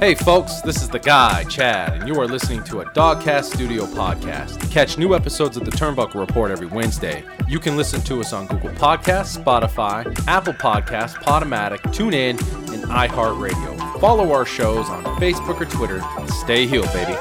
[0.00, 3.84] Hey folks, this is the guy, Chad, and you are listening to a Dogcast Studio
[3.84, 4.70] podcast.
[4.70, 7.22] Catch new episodes of the Turnbuckle Report every Wednesday.
[7.46, 12.40] You can listen to us on Google Podcasts, Spotify, Apple Podcasts, Podomatic, TuneIn,
[12.72, 14.00] and iHeartRadio.
[14.00, 16.02] Follow our shows on Facebook or Twitter.
[16.28, 17.12] Stay healed, baby.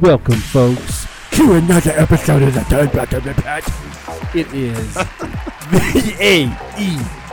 [0.00, 4.34] Welcome, folks, to another episode of the Turnbuckle Report.
[4.34, 6.50] It is the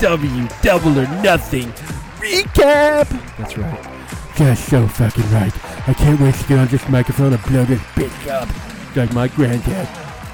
[0.02, 1.72] AEW Double or Nothing
[2.20, 3.08] recap.
[3.38, 4.36] That's right.
[4.36, 5.54] Just so fucking right.
[5.88, 8.50] I can't wait to get on this microphone and blow this bitch up
[8.98, 9.88] like my granddad,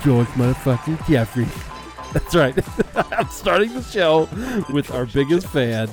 [0.03, 1.45] George motherfucking Jeffrey.
[2.13, 2.57] That's right.
[3.13, 4.27] I'm starting the show
[4.73, 5.87] with our biggest fan.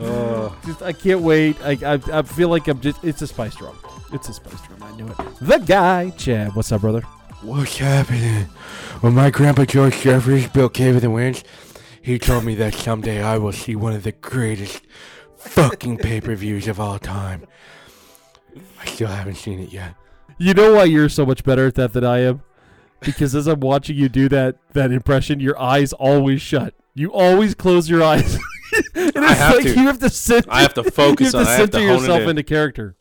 [0.00, 1.56] Uh, just I can't wait.
[1.62, 3.04] I, I I feel like I'm just.
[3.04, 3.76] It's a spice drum.
[4.12, 4.82] It's a spice drum.
[4.82, 5.16] I knew it.
[5.40, 6.54] The guy, Chad.
[6.56, 7.02] What's up, brother?
[7.42, 8.44] What's happening?
[9.00, 11.44] When my grandpa George Jeffries built Cave of the Winds,
[12.02, 14.82] he told me that someday I will see one of the greatest
[15.36, 17.46] fucking pay-per-views of all time.
[18.80, 19.94] I still haven't seen it yet.
[20.38, 22.42] You know why you're so much better at that than I am?
[23.00, 26.74] Because as I'm watching you do that that impression, your eyes always shut.
[26.94, 28.34] You always close your eyes.
[28.94, 29.70] and it's I have like to.
[29.70, 30.44] you have to sit.
[30.48, 32.20] I have to focus you on- have I to have to center hone it yourself
[32.22, 32.28] in.
[32.30, 32.96] into character.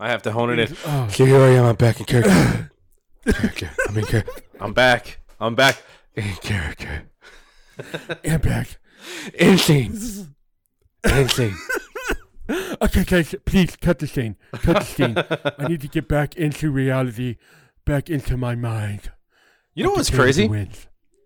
[0.00, 0.76] I have to hone it in.
[0.86, 2.70] Oh, here I am, I'm back in character.
[3.32, 3.70] character.
[3.88, 4.24] I'm in, char-
[4.60, 5.20] I'm back.
[5.40, 5.82] I'm back.
[6.14, 7.04] in character.
[8.24, 8.78] I'm back.
[9.34, 9.98] Insane.
[11.04, 11.56] Insane.
[12.82, 14.36] Okay, guys, please cut the scene.
[14.52, 15.14] Cut the scene.
[15.58, 17.36] I need to get back into reality,
[17.86, 19.10] back into my mind.
[19.74, 20.46] You know what's crazy?
[20.48, 20.70] win.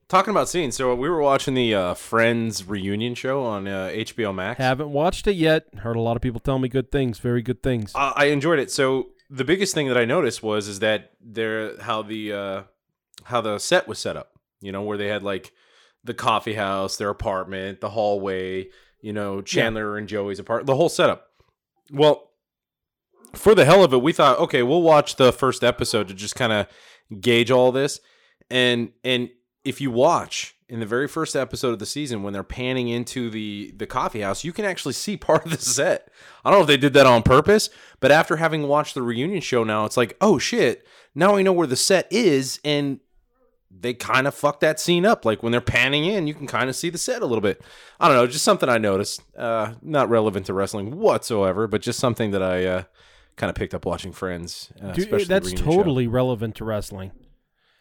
[0.08, 4.34] Talking about scenes, so we were watching the uh, Friends reunion show on uh, HBO
[4.34, 4.56] Max.
[4.56, 5.66] Haven't watched it yet.
[5.80, 7.92] Heard a lot of people tell me good things, very good things.
[7.94, 8.70] I I enjoyed it.
[8.70, 12.62] So the biggest thing that I noticed was is that there how the uh,
[13.24, 14.30] how the set was set up.
[14.62, 15.52] You know, where they had like
[16.02, 18.70] the coffee house, their apartment, the hallway.
[19.02, 21.26] You know, Chandler and Joey's apartment, the whole setup.
[21.92, 22.30] Well,
[23.34, 26.34] for the hell of it, we thought, okay, we'll watch the first episode to just
[26.34, 26.66] kind of
[27.20, 28.00] gauge all this.
[28.50, 29.28] And and
[29.68, 33.28] if you watch in the very first episode of the season when they're panning into
[33.30, 36.08] the the coffee house, you can actually see part of the set.
[36.44, 37.68] I don't know if they did that on purpose,
[38.00, 41.52] but after having watched the reunion show now, it's like, oh shit, now I know
[41.52, 43.00] where the set is and
[43.70, 45.26] they kind of fucked that scene up.
[45.26, 47.60] Like when they're panning in, you can kind of see the set a little bit.
[48.00, 49.20] I don't know, just something I noticed.
[49.36, 52.82] Uh, not relevant to wrestling whatsoever, but just something that I uh,
[53.36, 54.72] kind of picked up watching Friends.
[54.82, 55.76] Uh, Dude, that's reunion show.
[55.76, 57.12] totally relevant to wrestling.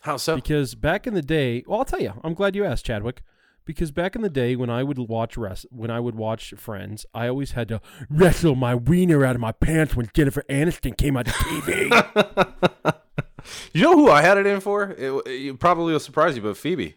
[0.08, 0.36] How so.
[0.36, 3.22] Because back in the day, well, I'll tell you, I'm glad you asked, Chadwick.
[3.66, 7.06] Because back in the day, when I would watch rest, when I would watch Friends,
[7.14, 11.18] I always had to wrestle my wiener out of my pants when Jennifer Aniston came
[11.18, 13.04] out the TV.
[13.74, 14.92] You know who I had it in for?
[14.98, 16.96] It, it probably will surprise you, but Phoebe.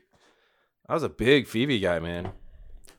[0.89, 2.31] I was a big Phoebe guy, man.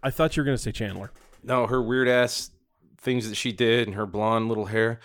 [0.03, 1.11] I thought you were gonna say Chandler.
[1.44, 2.51] No, her weird ass
[2.97, 5.00] things that she did and her blonde little hair.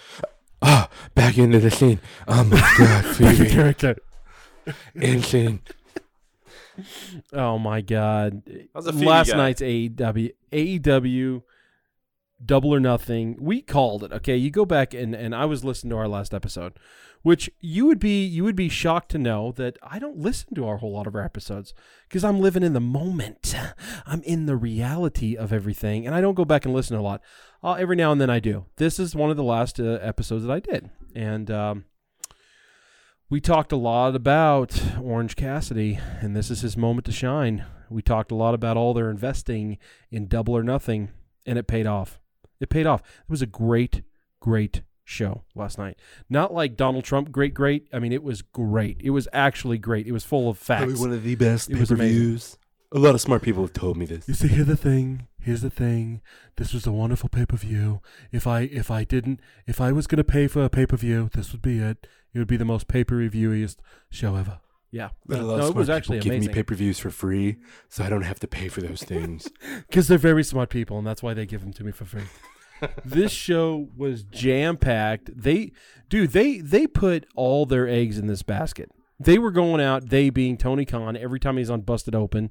[0.62, 2.00] Ah, back into the scene.
[2.28, 3.48] Oh my god, Phoebe.
[3.50, 3.96] character.
[4.94, 5.60] Insane.
[7.32, 8.42] Oh my God!
[8.74, 9.36] was a Last guy.
[9.36, 11.42] night's AEW, AEW,
[12.44, 13.36] Double or Nothing.
[13.40, 14.12] We called it.
[14.12, 16.74] Okay, you go back and and I was listening to our last episode,
[17.22, 20.66] which you would be you would be shocked to know that I don't listen to
[20.66, 21.72] our whole lot of our episodes
[22.08, 23.54] because I'm living in the moment.
[24.06, 27.22] I'm in the reality of everything, and I don't go back and listen a lot.
[27.62, 28.66] Uh, every now and then I do.
[28.76, 31.50] This is one of the last uh, episodes that I did, and.
[31.50, 31.84] Um,
[33.28, 37.64] we talked a lot about Orange Cassidy, and this is his moment to shine.
[37.90, 39.78] We talked a lot about all their investing
[40.10, 41.10] in Double or Nothing,
[41.44, 42.20] and it paid off.
[42.60, 43.00] It paid off.
[43.00, 44.02] It was a great,
[44.40, 45.98] great show last night.
[46.30, 47.88] Not like Donald Trump, great, great.
[47.92, 49.00] I mean, it was great.
[49.02, 50.06] It was actually great.
[50.06, 50.84] It was full of facts.
[50.84, 52.58] Probably one of the best It was.
[52.92, 53.02] Pay-per-views.
[53.02, 54.28] A lot of smart people have told me this.
[54.28, 55.28] You see, here's the thing.
[55.40, 56.22] Here's the thing.
[56.56, 58.00] This was a wonderful pay per view.
[58.32, 61.30] If I if I didn't if I was gonna pay for a pay per view,
[61.34, 62.06] this would be it.
[62.34, 63.76] It would be the most pay per viewiest
[64.10, 64.58] show ever.
[64.92, 67.10] Yeah, But a lot no, of it smart was people actually give me pay-per-views for
[67.10, 67.56] free,
[67.88, 69.48] so I don't have to pay for those things.
[69.88, 72.22] because they're very smart people, and that's why they give them to me for free.
[73.04, 75.30] this show was jam packed.
[75.34, 75.72] They,
[76.08, 78.90] dude, they they put all their eggs in this basket.
[79.18, 80.08] They were going out.
[80.08, 82.50] They being Tony Khan every time he's on Busted Open.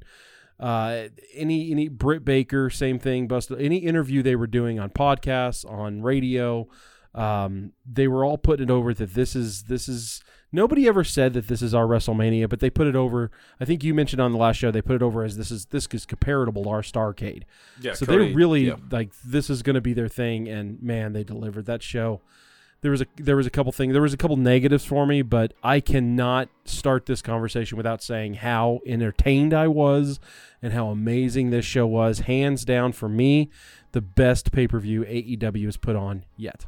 [0.60, 3.28] Uh, any any Britt Baker, same thing.
[3.28, 3.60] Busted.
[3.60, 6.68] Any interview they were doing on podcasts, on radio,
[7.14, 10.24] um, they were all putting it over that this is this is
[10.56, 13.30] Nobody ever said that this is our WrestleMania, but they put it over.
[13.60, 15.66] I think you mentioned on the last show they put it over as this is
[15.66, 17.44] this is comparable to our Starcade.
[17.82, 18.76] Yeah, so Cody- they really yeah.
[18.90, 22.22] like this is going to be their thing, and man, they delivered that show.
[22.86, 25.24] There was a there was a couple things there was a couple negatives for me,
[25.24, 30.20] but I cannot start this conversation without saying how entertained I was
[30.62, 32.20] and how amazing this show was.
[32.20, 33.50] Hands down for me,
[33.94, 36.68] the best pay per view AEW has put on yet.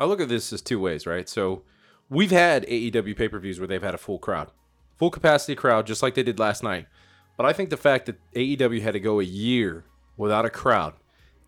[0.00, 1.28] I look at this as two ways, right?
[1.28, 1.62] So
[2.08, 4.50] we've had AEW pay per views where they've had a full crowd,
[4.96, 6.88] full capacity crowd, just like they did last night.
[7.36, 9.84] But I think the fact that AEW had to go a year
[10.16, 10.94] without a crowd,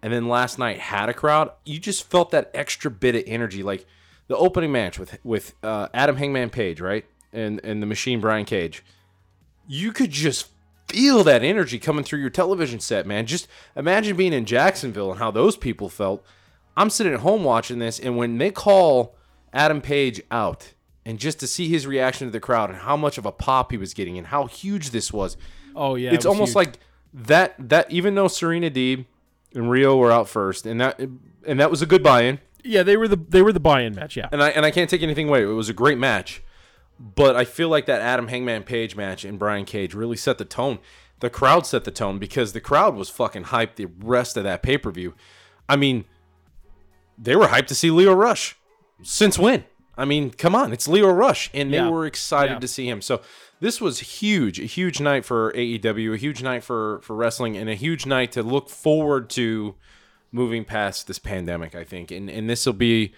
[0.03, 3.63] and then last night had a crowd, you just felt that extra bit of energy.
[3.63, 3.87] Like
[4.29, 8.45] the opening match with with uh, Adam Hangman Page, right, and and the Machine Brian
[8.45, 8.85] Cage,
[9.67, 10.49] you could just
[10.89, 13.27] feel that energy coming through your television set, man.
[13.27, 16.25] Just imagine being in Jacksonville and how those people felt.
[16.77, 19.17] I'm sitting at home watching this, and when they call
[19.53, 23.17] Adam Page out, and just to see his reaction to the crowd and how much
[23.17, 25.37] of a pop he was getting and how huge this was,
[25.75, 26.79] Oh yeah, it's almost like
[27.13, 27.55] that.
[27.59, 29.07] That even though Serena Deeb
[29.55, 32.97] and Riho were out first, and that and that was a good buy-in, yeah they
[32.97, 34.17] were the they were the buy-in match.
[34.17, 35.43] Yeah, and I and I can't take anything away.
[35.43, 36.43] It was a great match,
[36.99, 40.45] but I feel like that Adam Hangman Page match and Brian Cage really set the
[40.45, 40.79] tone.
[41.21, 44.63] The crowd set the tone because the crowd was fucking hyped the rest of that
[44.63, 45.15] pay per view.
[45.69, 46.05] I mean,
[47.19, 48.57] they were hyped to see Lio Rush.
[49.03, 49.65] Since when?
[49.99, 51.89] I mean, come on, it's Lio Rush, and they Yeah.
[51.89, 52.59] were excited Yeah.
[52.59, 53.01] to see him.
[53.01, 53.23] So
[53.61, 57.69] this was huge, a huge night for AEW, a huge night for for wrestling, and
[57.69, 59.75] a huge night to look forward to
[60.33, 61.75] moving past this pandemic.
[61.75, 63.15] I think, and and this will be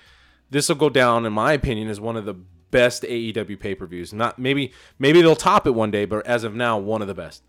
[0.51, 2.35] this will go down, in my opinion, as one of the
[2.71, 4.13] best AEW pay per views.
[4.13, 7.15] Not maybe maybe they'll top it one day, but as of now, one of the
[7.15, 7.43] best.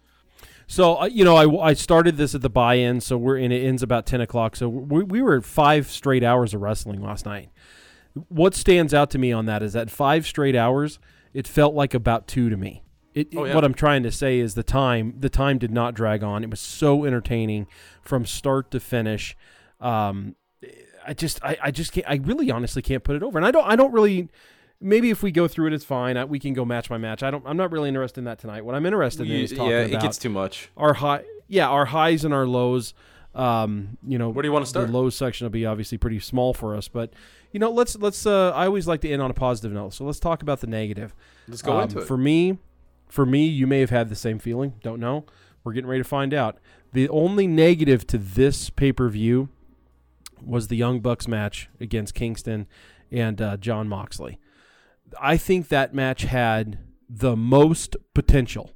[0.68, 3.51] So uh, you know, I, I started this at the buy-in, so we're in.
[3.51, 4.56] It ends about ten o'clock.
[4.56, 7.50] So we, we were five straight hours of wrestling last night.
[8.27, 11.00] What stands out to me on that is that five straight hours.
[11.34, 12.84] It felt like about two to me.
[13.14, 13.56] It, Oh, yeah.
[13.56, 15.16] What I'm trying to say is the time.
[15.20, 16.44] The time did not drag on.
[16.44, 17.68] It was so entertaining
[18.02, 19.36] from start to finish.
[19.81, 20.36] Um,
[21.06, 22.06] I just, I, I just can't.
[22.10, 23.38] I really, honestly can't put it over.
[23.40, 24.30] And I don't, I don't really.
[24.81, 26.16] Maybe if we go through it, it's fine.
[26.16, 27.22] I, we can go match by match.
[27.24, 27.44] I don't.
[27.46, 28.64] I'm not really interested in that tonight.
[28.64, 30.70] What I'm interested in is talking yeah, it gets too much.
[30.78, 32.94] our high yeah our highs and our lows
[33.34, 34.86] um you know Where do you wanna start?
[34.88, 37.12] the low section will be obviously pretty small for us but
[37.51, 40.06] you know let's let's uh i always like to end on a positive note so
[40.06, 41.13] let's talk about the negative
[41.48, 42.06] Let's go Um, into it.
[42.06, 42.57] for me
[43.07, 45.25] for me you may have had the same feeling don't know
[45.63, 46.57] we're getting ready to find out
[46.94, 49.50] the only negative to this pay-per-view
[50.44, 52.68] was the young bucks match against kingston
[53.12, 54.40] and uh, jon moxley
[55.19, 56.80] i think that match had
[57.10, 58.72] the most potential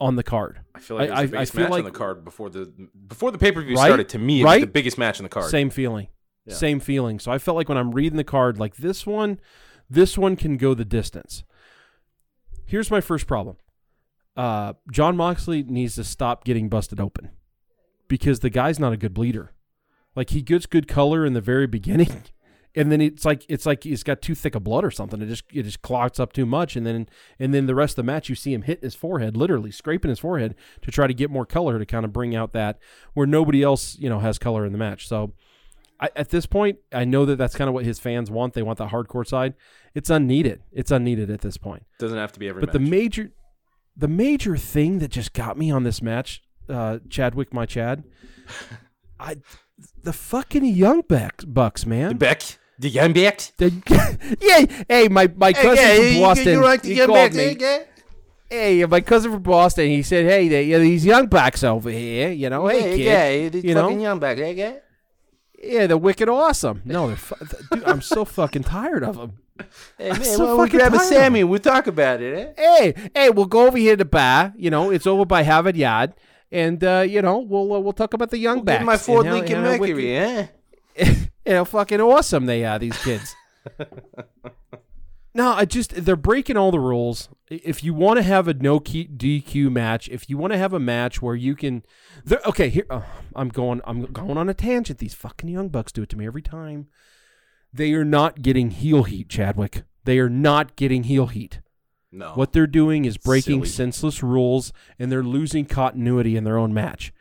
[0.00, 1.84] on the card I feel like it was I- the I- I biggest match on
[1.84, 2.72] the card before the
[3.06, 3.86] before the pay per view Right?
[3.86, 4.08] started.
[4.10, 5.48] To me, it was the biggest match on the card.
[5.50, 6.08] Same feeling.
[6.46, 6.54] Yeah.
[6.54, 7.18] Same feeling.
[7.18, 9.40] So I felt like when I'm reading the card, like this one,
[9.88, 11.44] this one can go the distance.
[12.66, 13.56] Here's my first problem.
[14.36, 17.30] Uh, Jon Moxley needs to stop getting busted open
[18.08, 19.52] because the guy's not a good bleeder.
[20.16, 22.24] Like he gets good color in the very beginning,
[22.74, 25.22] and then it's like it's like he's got too thick of blood or something.
[25.22, 27.08] It just it just clots up too much, and then
[27.38, 30.08] and then the rest of the match you see him hit his forehead, literally scraping
[30.08, 32.78] his forehead to try to get more color to kind of bring out that
[33.12, 35.06] where nobody else you know has color in the match.
[35.08, 35.32] So
[36.04, 38.52] I, at this point, I know that that's kind of what his fans want.
[38.52, 39.54] They want the hardcore side.
[39.94, 40.62] It's unneeded.
[40.70, 41.84] It's unneeded at this point.
[41.98, 43.32] Doesn't have to be every But the major,
[43.96, 48.04] the major thing that just got me on this match, uh, Chadwick, my Chad,
[49.18, 49.36] I,
[50.02, 52.10] the fucking young bucks, bucks, man.
[52.10, 52.42] the Beck,
[52.78, 53.38] the Young Beck.
[53.56, 56.44] The- yeah, hey, my my cousin from Boston,
[56.84, 57.56] he called me.
[58.50, 62.30] Hey, my cousin from Boston, he said, "Hey, they, you these young bucks over here,
[62.30, 64.52] you know, hey, kid, you know, Young Beck, yeah,
[65.86, 67.34] they're wicked awesome." No, they're, fu-
[67.72, 69.32] dude, I'm so fucking tired of them.
[69.98, 71.44] Hey, I'm man, so well, we fucking grab a tired of Sammy.
[71.44, 72.54] We'll talk about it.
[72.58, 72.62] Eh?
[72.78, 74.52] hey, hey, we'll go over here to the bar.
[74.56, 76.14] You know, it's over by Harvard Yard,
[76.50, 78.80] and uh, you know, we'll uh, we'll talk about the young We'll backs.
[78.80, 80.16] get my and Ford how- Lincoln and how Mercury.
[80.16, 80.46] Eh?
[80.96, 82.78] wicked- you know, fucking awesome they are.
[82.78, 83.34] These kids.
[85.34, 87.28] no, I just they're breaking all the rules.
[87.48, 90.72] If you want to have a no key DQ match, if you want to have
[90.72, 91.82] a match where you can,
[92.46, 93.80] okay, here oh, I'm going.
[93.84, 94.98] I'm going on a tangent.
[94.98, 96.86] These fucking young bucks do it to me every time.
[97.72, 99.82] They are not getting heel heat, Chadwick.
[100.04, 101.60] They are not getting heel heat.
[102.12, 102.30] No.
[102.34, 103.68] What they're doing is breaking Silly.
[103.68, 107.12] senseless rules and they're losing continuity in their own match.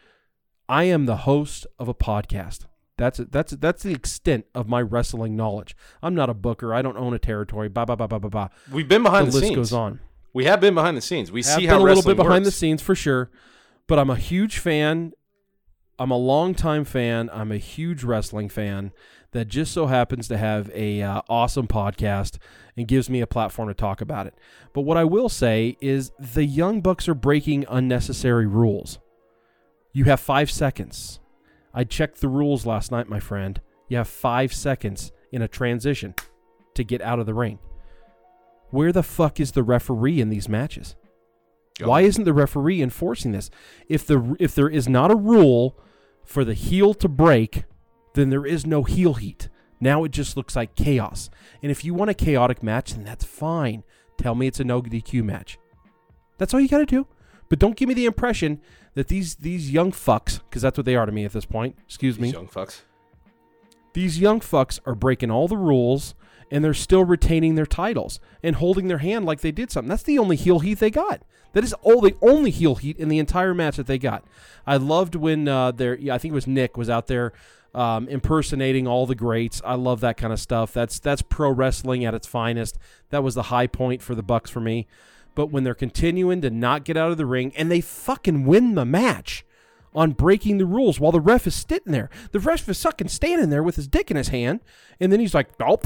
[0.70, 2.66] I am the host of a podcast.
[2.98, 5.76] That's that's that's the extent of my wrestling knowledge.
[6.02, 6.74] I'm not a booker.
[6.74, 7.68] I don't own a territory.
[7.70, 8.50] Ba ba ba ba ba ba.
[8.72, 9.56] We've been behind The the, list sines.
[9.56, 10.00] goes on.
[10.34, 11.32] We have been behind the scenes.
[11.32, 13.30] We Have see been how a little bit behind the scenes for sure,
[13.88, 15.14] but I'm a huge fan.
[16.00, 17.30] I'm a longtime fan.
[17.32, 18.92] I'm a huge wrestling fan.
[19.32, 22.38] that just so happens to have a uh, awesome podcast
[22.78, 24.36] and gives me a platform to talk about it.
[24.74, 29.00] But what I will say is the Young Bucks are breaking unnecessary rules.
[29.92, 31.20] You have five seconds.
[31.74, 33.60] I checked the rules last night, my friend.
[33.88, 36.16] You have five seconds in a transition
[36.76, 37.60] to get out of the ring.
[38.70, 40.96] Where the fuck is the referee in these matches?
[41.82, 43.50] Why isn't the referee enforcing this?
[43.88, 45.78] If the if there is not a rule
[46.24, 47.66] for the heel to break,
[48.14, 49.50] then there is no heel heat.
[49.80, 51.30] Now it just looks like chaos.
[51.62, 53.84] And if you want a chaotic match, then that's fine.
[54.18, 55.58] Tell me it's a no DQ match.
[56.38, 57.08] That's all you got to do.
[57.50, 58.62] But don't give me the impression
[58.96, 61.78] that these these young fucks, because that's what they are to me at this point.
[61.86, 62.28] Excuse me.
[62.28, 62.82] These young fucks.
[63.94, 66.16] These young fucks are breaking all the rules
[66.50, 69.90] and they're still retaining their titles and holding their hand like they did something.
[69.90, 71.24] That's the only heel heat they got.
[71.54, 74.24] That is all the only heel heat in the entire match that they got.
[74.66, 77.34] I loved when uh, their yeah, I think it was Nick was out there
[77.76, 79.62] um, impersonating all the greats.
[79.64, 80.74] I love that kind of stuff.
[80.74, 82.78] That's that's pro wrestling at its finest.
[83.10, 84.88] That was the high point for the Bucks for me.
[85.36, 88.76] But when they're continuing to not get out of the ring and they fucking win
[88.76, 89.46] the match
[89.96, 92.10] on breaking the rules while the ref is sitting there.
[92.32, 94.62] The ref is fucking standing there with his dick in his hand,
[95.00, 95.80] and then he's like, "Oh,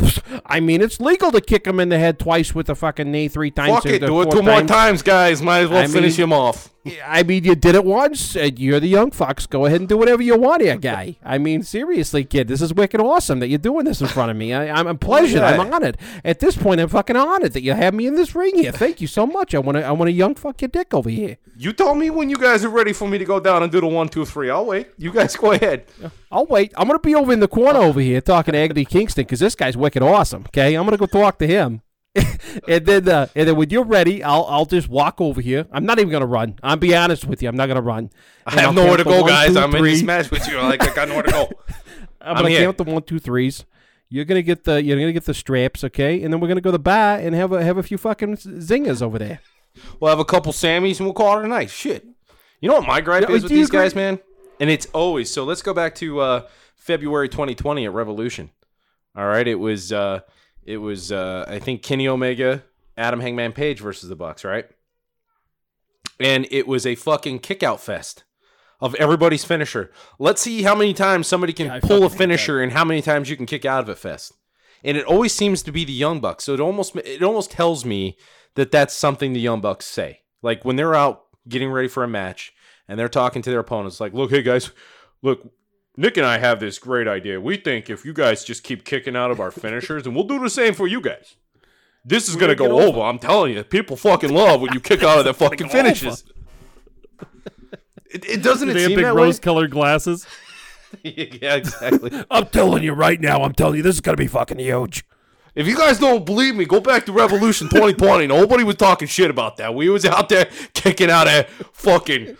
[0.45, 3.27] I mean, it's legal to kick him in the head twice with a fucking knee
[3.27, 3.73] three times.
[3.83, 5.41] Fuck it, do it two more times, guys.
[5.41, 6.69] Might as well I finish mean- him off.
[7.05, 8.35] I mean, you did it once.
[8.35, 9.45] And you're the young fox.
[9.45, 11.17] Go ahead and do whatever you want here, guy.
[11.23, 14.37] I mean, seriously, kid, this is wicked awesome that you're doing this in front of
[14.37, 14.53] me.
[14.53, 15.37] I, I'm a pleasure.
[15.37, 15.47] Yeah.
[15.47, 15.97] I'm honored.
[16.23, 18.71] At this point, I'm fucking honored that you have me in this ring here.
[18.71, 19.53] Thank you so much.
[19.55, 19.83] I want to.
[19.83, 21.37] I want to young fuck your dick over here.
[21.57, 23.81] You told me when you guys are ready for me to go down and do
[23.81, 24.49] the one, two, three.
[24.49, 24.89] I'll wait.
[24.97, 25.85] You guys go ahead.
[26.31, 26.73] I'll wait.
[26.75, 29.55] I'm gonna be over in the corner over here talking to Agony Kingston because this
[29.55, 30.43] guy's wicked awesome.
[30.47, 31.81] Okay, I'm gonna go talk to him,
[32.67, 35.67] and then uh, and then when you're ready, I'll I'll just walk over here.
[35.71, 36.55] I'm not even gonna run.
[36.63, 37.49] I'll be honest with you.
[37.49, 38.09] I'm not gonna run.
[38.45, 39.53] I And have I'll nowhere to go, one, guys.
[39.53, 40.05] two, I'm in this three.
[40.05, 40.57] match with you.
[40.59, 41.49] Like I got nowhere to go.
[42.21, 42.63] I'm I'm gonna here.
[42.63, 43.65] count the one, two, threes.
[44.09, 46.21] You're gonna get the you're gonna get the straps, okay?
[46.23, 48.37] And then we're gonna go to the bar and have a have a few fucking
[48.37, 49.39] zingers over there.
[49.99, 51.69] We'll have a couple Sammys and we'll call it a night.
[51.69, 52.05] Shit.
[52.61, 54.19] You know what my gripe Yeah, is with these guys, man?
[54.59, 55.43] And it's always so.
[55.43, 58.49] Let's go back to uh, February 2020 at Revolution.
[59.15, 60.21] All right, it was uh,
[60.67, 62.63] it was uh, I think Kenny Omega,
[62.95, 64.67] Adam Hangman Page versus the Bucks, right?
[66.19, 68.25] And it was a fucking kickout fest
[68.79, 69.91] of everybody's finisher.
[70.19, 73.29] Let's see how many times somebody can Yeah, pull a finisher and how many times
[73.29, 74.33] you can kick out of it fest.
[74.83, 76.43] And it always seems to be the Young Bucks.
[76.43, 78.17] So it almost it almost tells me
[78.55, 80.21] that that's something the Young Bucks say.
[80.41, 82.53] Like when they're out getting ready for a match
[82.87, 84.71] and they're talking to their opponents, like, "Look, hey guys,
[85.21, 85.51] look,
[85.97, 87.41] Nick and I have this great idea.
[87.41, 90.39] We think if you guys just keep kicking out of our finishers, and we'll do
[90.39, 91.35] the same for you guys.
[92.05, 93.01] This is gonna gonna go get over.
[93.01, 96.23] I'm telling you, people fucking love when you kick out of their fucking finishes.
[98.09, 99.23] It, it doesn't it They have seem big that way?
[99.23, 100.25] rose-colored glasses.
[101.03, 102.23] yeah, exactly.
[102.31, 103.41] I'm telling you right now.
[103.41, 105.03] I'm telling you, this is gonna be fucking huge.
[105.55, 108.27] If you guys don't believe me, go back to Revolution 2020.
[108.27, 109.73] Nobody was talking shit about that.
[109.73, 112.37] We was out there kicking out at fucking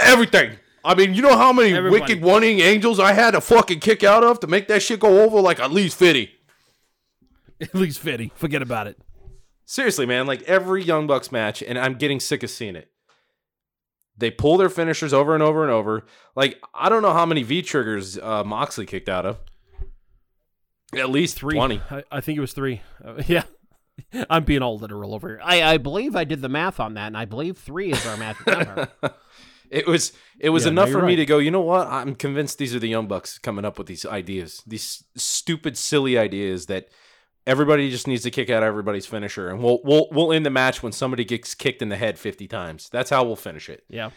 [0.00, 0.58] everything.
[0.86, 2.00] I mean, you know how many Everybody.
[2.00, 5.22] wicked one-ing angels I had to fucking kick out of to make that shit go
[5.22, 6.32] over like at least 50.
[7.60, 8.30] At least fifty.
[8.34, 8.98] Forget about it.
[9.64, 12.90] Seriously, man, like every Young Bucks match, and I'm getting sick of seeing it.
[14.18, 16.04] They pull their finishers over and over and over.
[16.34, 19.38] Like, I don't know how many V triggers uh, Moxley kicked out of.
[20.94, 21.54] At least Three.
[21.56, 21.80] 20.
[21.90, 22.82] I, I think it was three.
[23.02, 23.44] Uh, yeah.
[24.30, 25.40] I'm being all literal over here.
[25.42, 28.18] I, I believe I did the math on that, and I believe three is our
[28.18, 28.88] magic number.
[29.70, 31.86] It was it was Yeah, enough you're for me to go, you know what?
[31.88, 34.62] I'm convinced these are the Young Bucks coming up with these ideas.
[34.66, 36.88] These stupid, silly ideas that
[37.46, 39.48] everybody just needs to kick out everybody's finisher.
[39.48, 42.46] And we'll we'll we'll end the match when somebody gets kicked in the head 50
[42.48, 42.88] times.
[42.90, 43.84] That's how we'll finish it.
[43.88, 44.10] yeah.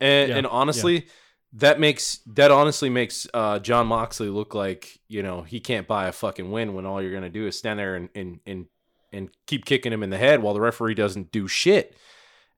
[0.00, 1.06] And, Yeah, and honestly,
[1.54, 6.06] that makes that honestly makes uh, Jon Moxley look like you know he can't buy
[6.06, 8.66] a fucking win when all you're gonna do is stand there and and and
[9.12, 11.96] and keep kicking him in the head while the referee doesn't do shit.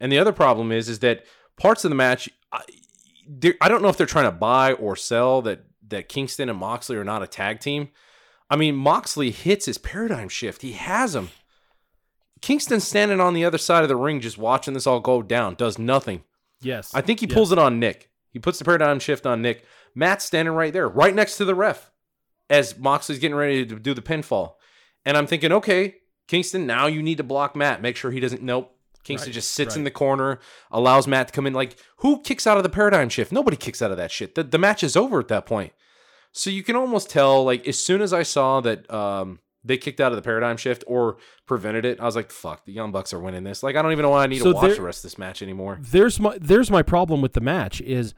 [0.00, 1.24] And the other problem is is that
[1.56, 2.62] parts of the match, I,
[3.60, 6.96] I don't know if they're trying to buy or sell that that Kingston and Moxley
[6.96, 7.88] are not a tag team.
[8.50, 10.60] I mean, Moxley hits his paradigm shift.
[10.62, 11.30] He has him.
[12.40, 15.54] Kingston standing on the other side of the ring, just watching this all go down,
[15.54, 16.22] does nothing.
[16.60, 16.94] Yes.
[16.94, 17.34] I think he Yes.
[17.34, 18.10] pulls it on Nick.
[18.30, 19.64] He puts the paradigm shift on Nick.
[19.94, 21.90] Matt's standing right there, right next to the ref,
[22.50, 24.54] as Moxley's getting ready to do the pinfall.
[25.04, 25.96] And I'm thinking, okay,
[26.28, 27.80] Kingston, now you need to block Matt.
[27.82, 28.42] Make sure he doesn't.
[28.42, 28.74] Nope.
[29.08, 30.38] Kingston Right, just sits in the corner,
[30.70, 31.52] allows Matt to come in.
[31.52, 33.32] Like, who kicks out of the paradigm shift?
[33.32, 34.34] Nobody kicks out of that shit.
[34.34, 35.72] The, the match is over at that point.
[36.32, 40.00] So you can almost tell, like, as soon as I saw that um, they kicked
[40.00, 43.12] out of the paradigm shift or prevented it, I was like, fuck, the Young Bucks
[43.12, 43.62] are winning this.
[43.62, 45.10] Like, I don't even know why I need So to watch there- the rest of
[45.10, 45.78] this match anymore.
[45.80, 48.14] there's my there's my problem with the match is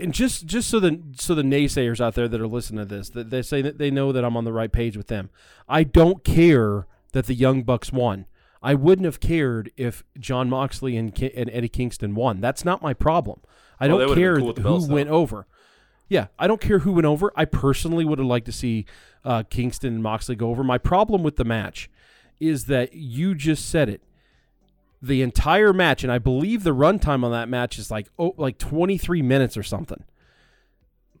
[0.00, 3.10] and just just so the so the naysayers out there that are listening to this
[3.10, 5.30] that they say that they know that I'm on the right page with them.
[5.68, 8.26] I don't care that the Young Bucks won.
[8.62, 12.40] I wouldn't have cared if Jon Moxley and, Ki- and Eddie Kingston won.
[12.40, 13.40] That's not my problem.
[13.78, 14.94] I Well, don't care cool the who though.
[14.94, 15.46] went over.
[16.08, 17.32] Yeah, I don't care who went over.
[17.36, 18.86] I personally would have liked to see
[19.24, 20.64] uh, Kingston and Moxley go over.
[20.64, 21.88] My problem with the match
[22.40, 24.02] is that you just said it.
[25.00, 28.58] The entire match, and I believe the runtime on that match is like oh, like
[28.58, 30.02] 23 minutes or something.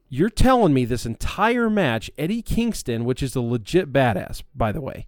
[0.08, 4.80] You're telling me this entire match, Eddie Kingston, which is a legit badass, by the
[4.80, 5.06] way,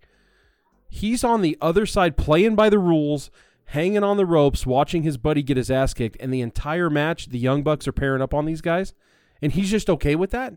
[0.90, 3.30] he's on the other side playing by the rules,
[3.66, 7.28] hanging on the ropes, watching his buddy get his ass kicked, and the entire match,
[7.28, 8.92] the Young Bucks are pairing up on these guys,
[9.40, 10.54] and he's just okay with that.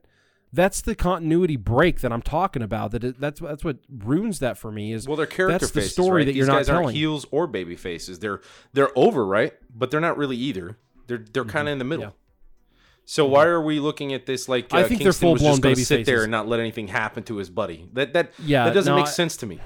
[0.51, 2.91] That's the continuity break that I'm talking about.
[2.91, 4.93] That it, that's that's what ruins that for me.
[4.93, 6.25] Is Well, they're character that's the faces, story right?
[6.25, 6.95] that These you're not guys aren't telling.
[6.95, 8.19] heels or baby faces.
[8.19, 8.39] They're
[8.71, 9.53] they're over, right?
[9.75, 10.77] But they're not really either.
[11.07, 12.05] They're they're kind of in the middle.
[12.05, 12.11] Mm-hmm.
[12.13, 12.99] Yeah.
[13.05, 15.53] So why are we looking at this like uh, I think they're Kingston was full-blown
[15.53, 17.89] just going to baby sit there and not let anything happen to his buddy?
[17.93, 19.59] That that Yeah, that doesn't no, make I- sense to me.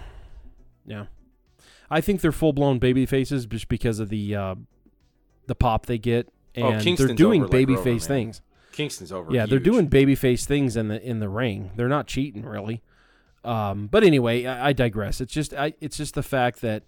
[0.87, 1.05] Yeah,
[1.91, 4.55] I think they're full blown baby faces just because of the uh,
[5.45, 8.17] the pop they get, and they're Oh, doing over like baby Rover, face man.
[8.17, 8.41] things.
[8.71, 9.31] Kingston's over.
[9.33, 11.71] Yeah, they're doing baby face things in the in the ring.
[11.75, 12.81] They're not cheating really.
[13.43, 15.21] Um, but anyway, I, I digress.
[15.21, 16.83] It's just I, it's just the fact that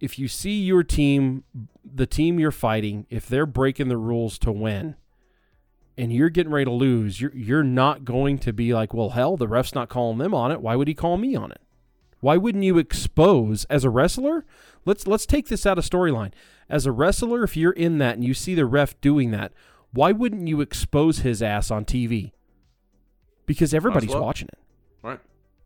[0.00, 1.44] if you see your team,
[1.84, 4.96] the team you're fighting, if they're breaking the rules to win,
[5.98, 9.36] and you're getting ready to lose, you're you're not going to be like, well, hell,
[9.36, 10.60] the ref's not calling them on it.
[10.60, 11.60] Why would he call me on it?
[12.20, 14.44] Why wouldn't you expose as a wrestler?
[14.84, 16.32] Let's let's take this out of storyline.
[16.68, 19.52] As a wrestler, if you're in that and you see the ref doing that,
[19.92, 22.32] why wouldn't you expose his ass on TV?
[23.46, 24.22] Because everybody's well.
[24.22, 24.58] watching it.
[25.02, 25.18] right.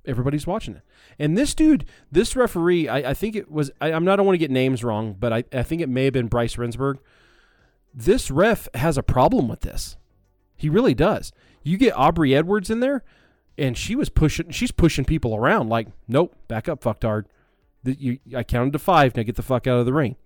[0.06, 0.82] Everybody's watching it.
[1.18, 4.26] And this dude, this referee, I, I think it was, I, I'm not, I don't
[4.26, 6.98] want to get names wrong, but I, I think it may have been Bryce Remsburg.
[7.92, 9.96] This ref has a problem with this.
[10.56, 11.32] He really does.
[11.62, 13.02] You get Aubrey Edwards in there,
[13.58, 17.24] and she was pushing, she's pushing people around like, nope, back up, fucktard.
[17.82, 19.16] The- You, I counted to five.
[19.16, 20.16] Now get the fuck out of the ring.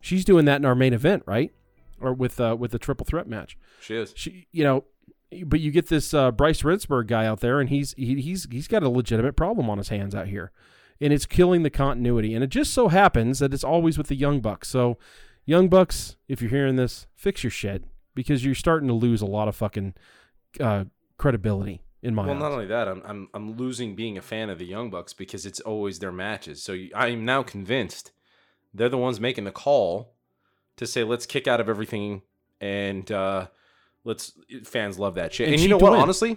[0.00, 1.52] She's doing that in our main event, right?
[2.00, 4.12] Or with uh, with the triple threat match She is.
[4.16, 4.84] she, you know,
[5.44, 8.68] but you get this uh, Bryce Remsburg guy out there, and he's he, he's he's
[8.68, 10.52] got a legitimate problem on his hands out here,
[11.00, 12.34] and it's killing the continuity.
[12.34, 14.68] And it just so happens that it's always with the Young Bucks.
[14.68, 14.96] So,
[15.44, 17.82] Young Bucks, if you're hearing this, fix your shit
[18.14, 19.94] because you're starting to lose a lot of fucking
[20.60, 20.84] uh,
[21.16, 22.40] credibility in my Well, eyes.
[22.40, 25.44] not only that, I'm, I'm I'm losing being a fan of the Young Bucks because
[25.46, 26.62] it's always their matches.
[26.62, 28.12] So I'm now convinced
[28.72, 30.14] they're the ones making the call
[30.76, 32.22] to say let's kick out of everything
[32.60, 33.48] and uh,
[34.04, 34.32] let's
[34.64, 35.46] fans love that shit.
[35.48, 35.92] And And, you know what?
[35.92, 36.00] win.
[36.00, 36.36] Honestly,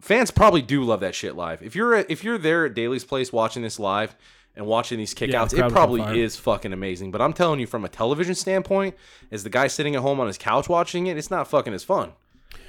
[0.00, 1.62] fans probably do love that shit live.
[1.62, 4.14] If you're if you're there at Daily's Place watching this live
[4.54, 7.10] and watching these Yeah, kickouts, the it probably is fucking amazing.
[7.10, 8.94] But I'm telling you, from a television standpoint,
[9.30, 11.82] as the guy sitting at home on his couch watching it, it's not fucking as
[11.84, 12.12] fun.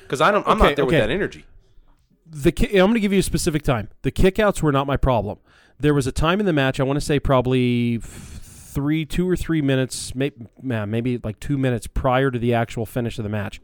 [0.02, 1.46] Because I don't, I'm Okay, not there with that energy.
[2.26, 3.90] The I'm going to give you a specific time.
[4.02, 5.40] The kickouts were not my problem.
[5.80, 6.80] There was a time in the match.
[6.80, 11.88] I want to say probably three, two or three minutes, maybe, maybe like two minutes
[11.88, 13.62] prior to the actual finish of the match.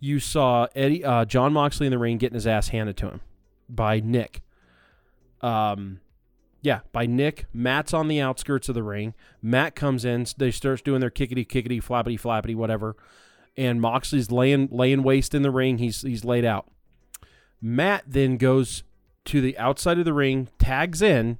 [0.00, 3.20] You saw Eddie, uh, Jon Moxley in the ring getting his ass handed to him
[3.68, 4.42] by Nick.
[5.40, 6.00] Um,
[6.62, 7.46] yeah, by Nick.
[7.52, 9.14] Matt's on the outskirts of the ring.
[9.42, 10.26] Matt comes in.
[10.36, 12.96] They start doing their kickety kickety flappity flappity whatever,
[13.56, 15.78] and Moxley's laying laying waste in the ring.
[15.78, 16.70] He's he's laid out.
[17.66, 18.84] Matt then goes
[19.24, 21.38] to the outside of the ring, tags in.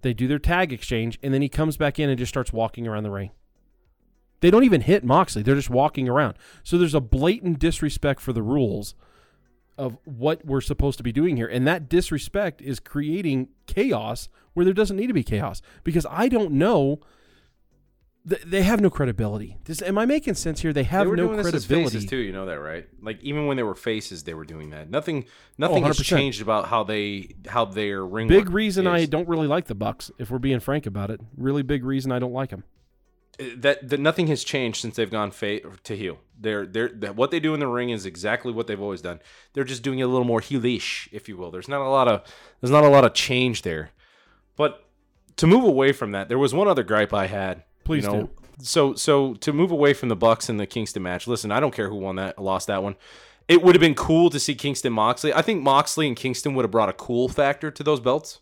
[0.00, 2.86] They do their tag exchange, and then he comes back in and just starts walking
[2.86, 3.32] around the ring.
[4.40, 6.36] They don't even hit Moxley; they're just walking around.
[6.62, 8.94] So there's a blatant disrespect for the rules
[9.76, 14.64] of what we're supposed to be doing here, and that disrespect is creating chaos where
[14.64, 15.60] there doesn't need to be chaos.
[15.84, 17.00] Because I don't know.
[18.28, 19.56] Th- They have no credibility.
[19.64, 20.72] Does, am I making sense here?
[20.72, 21.96] They have they no this credibility.
[21.96, 22.16] faces too.
[22.16, 22.86] You know that, right?
[23.00, 24.90] Like even when they were faces, they were doing that.
[24.90, 25.24] Nothing,
[25.58, 28.28] nothing has changed about how they how their ring.
[28.28, 31.20] Big reason I don't really like the Bucks, if we're being frank about it.
[31.36, 32.64] Really big reason I don't like them.
[33.38, 36.18] Uh, that that nothing has changed since they've gone fa- to heel.
[36.38, 39.20] They're they're that what they do in the ring is exactly what they've always done.
[39.52, 41.50] They're just doing it a little more heelish, if you will.
[41.50, 42.22] There's not a lot of
[42.60, 43.90] there's not a lot of change there.
[44.56, 44.82] But
[45.36, 47.64] to move away from that, there was one other gripe I had.
[47.86, 51.26] Please you know, So so to move away from the Bucks and the Kingston match.
[51.26, 52.96] Listen, I don't care who won that, lost that one.
[53.46, 55.32] It would have been cool to see Kingston Moxley.
[55.32, 58.40] I think Moxley and Kingston would have brought a cool factor to those belts.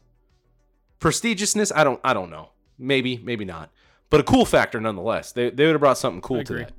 [0.98, 2.50] Prestigiousness, I don't I don't know.
[2.78, 3.70] Maybe, maybe not.
[4.08, 5.32] But a cool factor nonetheless.
[5.32, 6.72] They, they would have brought something cool to that.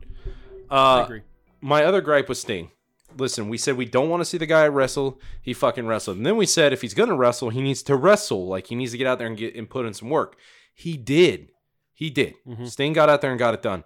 [0.70, 1.22] Uh, agree.
[1.62, 2.72] My other gripe was Sting.
[3.18, 5.20] Listen, we said we don't want to see the guy wrestle.
[5.42, 6.18] He fucking wrestled.
[6.18, 8.48] And then we said if he's going to wrestle, he needs to wrestle.
[8.48, 10.36] Like he needs to get out there and get and put in some work.
[10.74, 11.52] He did.
[11.96, 12.36] He did.
[12.48, 12.70] Mhm.
[12.70, 13.84] Sting got out there and got it done.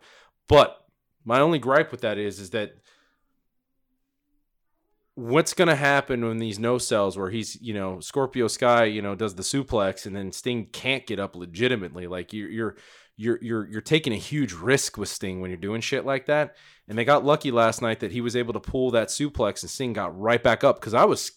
[0.50, 0.76] But
[1.24, 2.74] my only gripe with that is is that
[5.16, 9.16] what's gonna happen when these no cells where he's you know Scorpio Sky you know
[9.16, 12.76] does the suplex and then Sting can't get up legitimately like you're you're
[13.18, 16.56] you're you're you're taking a huge risk with Sting when you're doing shit like that
[16.88, 19.70] and they got lucky last night that he was able to pull that suplex and
[19.70, 21.32] Sting got right back up because I was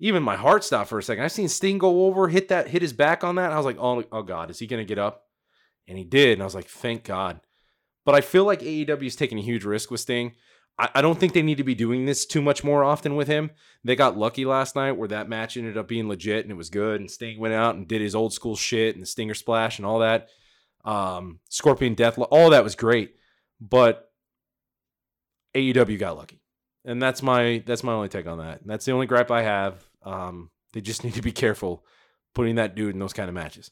[0.00, 2.82] even my heart stopped for a second I seen Sting go over hit that hit
[2.82, 5.27] his back on that I was like oh oh god is he gonna get up
[5.88, 7.40] and he did and I was like thank God
[8.08, 10.32] but I feel like AEW is taking a huge risk with Sting.
[10.78, 13.28] I, I don't think they need to be doing this too much more often with
[13.28, 13.50] him.
[13.84, 16.70] They got lucky last night where that match ended up being legit and it was
[16.70, 17.00] good.
[17.00, 19.84] And Sting went out and did his old school shit and the Stinger Splash and
[19.84, 20.28] all that.
[20.86, 23.14] Um, Scorpion Death, all that was great.
[23.60, 24.10] But
[25.54, 26.40] AEW got lucky,
[26.86, 28.62] and that's my that's my only take on that.
[28.62, 29.84] And that's the only gripe I have.
[30.02, 31.84] Um, they just need to be careful
[32.34, 33.70] putting that dude in those kind of matches.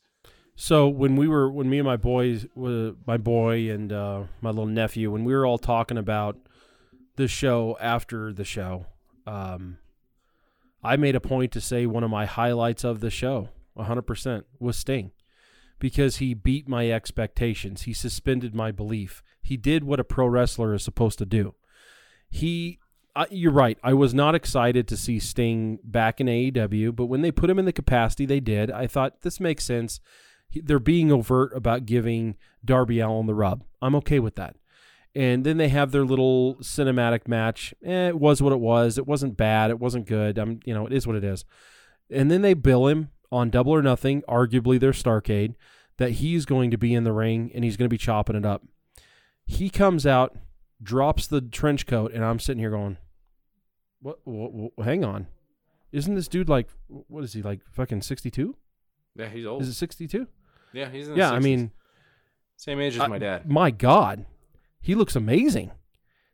[0.56, 4.66] So when we were when me and my boys, my boy and uh, my little
[4.66, 6.38] nephew, when we were all talking about
[7.16, 8.86] the show after the show,
[9.26, 9.76] um,
[10.82, 14.78] I made a point to say one of my highlights of the show, 100%, was
[14.78, 15.10] Sting,
[15.78, 17.82] because he beat my expectations.
[17.82, 19.22] He suspended my belief.
[19.42, 21.54] He did what a pro wrestler is supposed to do.
[22.30, 22.78] He
[23.30, 23.78] you're right.
[23.82, 27.58] I was not excited to see Sting back in AEW, but when they put him
[27.58, 30.00] in the capacity they did, I thought this makes sense.
[30.48, 33.64] He- They're being overt about giving Darby Allin the rub.
[33.82, 34.56] I'm okay with that.
[35.14, 37.72] And then they have their little cinematic match.
[37.82, 38.98] Eh, it was what it was.
[38.98, 39.70] It wasn't bad.
[39.70, 40.36] It wasn't good.
[40.38, 41.44] I'm, you know, it is what it is.
[42.10, 45.54] And then they bill him on Double or Nothing, arguably their Starcade,
[45.96, 48.44] that he's going to be in the ring and he's going to be chopping it
[48.44, 48.62] up.
[49.46, 50.36] He comes out,
[50.82, 52.98] drops the trench coat, and I'm sitting here going,
[54.00, 55.26] what, what, what hang on
[55.92, 58.54] isn't this dude like what is he like fucking 62
[59.16, 59.62] Yeah, he's old.
[59.62, 60.26] is it 62
[60.72, 61.70] yeah, he's in the yeah i mean
[62.56, 63.48] same age as I- my dad.
[63.50, 64.24] my god.
[64.80, 65.72] He looks amazing.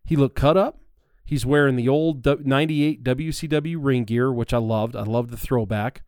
[0.05, 0.79] He looked cut up.
[1.25, 4.95] He's wearing the old 98 wcw ring gear which i loved.
[4.95, 6.03] I loved the throwback.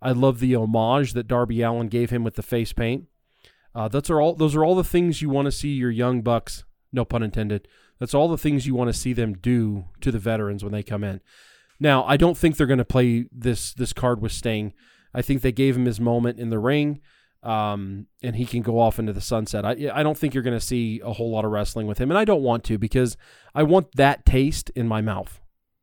[0.00, 3.04] I love the homage that darby allin gave him with the face paint.
[3.74, 6.22] Uh, that's are all those are all the things you want to see your young
[6.22, 7.66] bucks no pun intended
[7.98, 10.82] that's all the things you want to see them do to the veterans when they
[10.82, 11.20] come in.
[11.78, 14.72] Now i don't think they're going to play this this card with sting
[15.14, 17.00] i think they gave him his moment in the ring
[17.42, 19.64] um, and he can go off into the sunset.
[19.64, 22.10] I, I don't think you're going to see a whole lot of wrestling with him,
[22.10, 23.16] and I don't want to because
[23.54, 25.40] I want that taste in my mouth.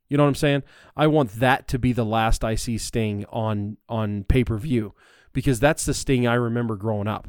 [0.07, 0.63] You know what I'm saying?
[0.95, 4.95] I want that to be the last I see Sting on on pay per view
[5.33, 7.27] because that's the Sting I remember growing up,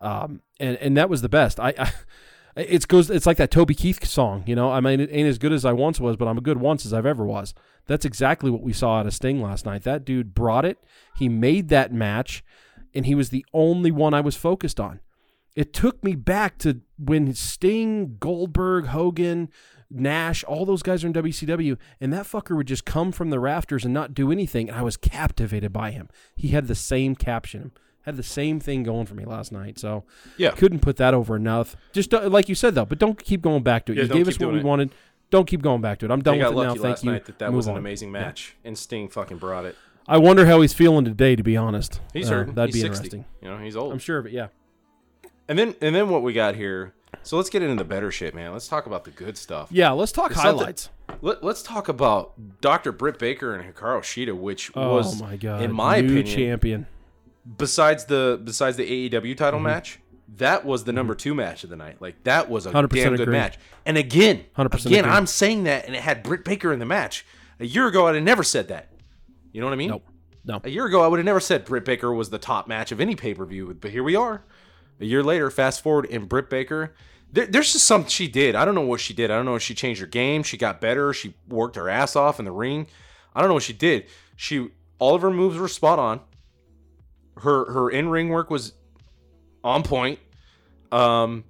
[0.00, 1.60] um, and and that was the best.
[1.60, 1.92] I, I
[2.58, 4.44] it's goes it's like that Toby Keith song.
[4.46, 6.42] You know, I mean, it ain't as good as I once was, but I'm a
[6.42, 7.54] good once as I've ever was.
[7.86, 9.84] That's exactly what we saw out of Sting last night.
[9.84, 10.78] That dude brought it.
[11.16, 12.44] He made that match
[12.94, 15.00] and he was the only one I was focused on.
[15.54, 19.50] It took me back to when Sting, Goldberg, Hogan,
[19.90, 23.40] Nash, all those guys are in WCW, and that fucker would just come from the
[23.40, 26.08] rafters and not do anything, and I was captivated by him.
[26.36, 27.72] He had the same caption,
[28.08, 30.04] had the same thing going for me last night, so
[30.36, 30.50] Yeah.
[30.50, 31.76] couldn't put that over enough.
[31.92, 33.96] Just uh, like you said though, but don't keep going back to it.
[33.98, 34.64] Yeah, you gave us what we it.
[34.64, 34.90] wanted.
[35.30, 36.10] Don't keep going back to it.
[36.10, 36.72] I'm done with got it now.
[36.72, 37.12] Thank last you.
[37.12, 37.78] night that that was an on.
[37.78, 39.76] amazing match, and Sting fucking brought it.
[40.06, 41.36] I wonder how he's feeling today.
[41.36, 42.54] To be honest, He's Uh, hurting.
[42.54, 43.04] That'd He's be 60.
[43.04, 43.24] interesting.
[43.42, 43.92] You know, he's old.
[43.92, 44.32] I'm sure of it.
[44.32, 44.46] Yeah.
[45.48, 46.94] And then and then what we got here.
[47.22, 48.52] So let's get into the better shit, man.
[48.52, 49.68] Let's talk about the good stuff.
[49.70, 49.90] Yeah.
[49.90, 50.88] Let's talk There's highlights.
[51.22, 52.92] Let, us talk about Dr.
[52.92, 55.62] Britt Baker and Hikaru Shida, which Oh was, my god!
[55.62, 56.86] in my opinion, champion.
[57.56, 59.34] Besides the besides the AEW Mm-hmm.
[59.34, 59.98] title match,
[60.36, 62.00] that was the number two match of the night.
[62.00, 63.32] Like that was a 100% damn good agree.
[63.32, 63.58] match.
[63.86, 65.10] And again, 100% again, agree.
[65.16, 67.24] I'm saying that, and it had Britt Baker in the match.
[67.60, 68.92] A year ago, I'd have never said that.
[69.52, 69.90] You know what I mean?
[69.90, 70.04] Nope.
[70.44, 70.60] No.
[70.64, 73.00] A year ago, I would have never said Britt Baker was the top match of
[73.00, 74.44] any pay per view, but here we are.
[75.00, 76.94] A year later, fast forward, and Britt Baker,
[77.32, 78.54] there, there's just something she did.
[78.54, 79.30] I don't know what she did.
[79.30, 80.42] I don't know if she changed her game.
[80.42, 81.12] She got better.
[81.12, 82.86] She worked her ass off in the ring.
[83.34, 84.06] I don't know what she did.
[84.36, 86.20] She all of her moves were spot on.
[87.40, 88.74] Her her in ring work was
[89.64, 90.18] on point.
[90.90, 91.44] Um,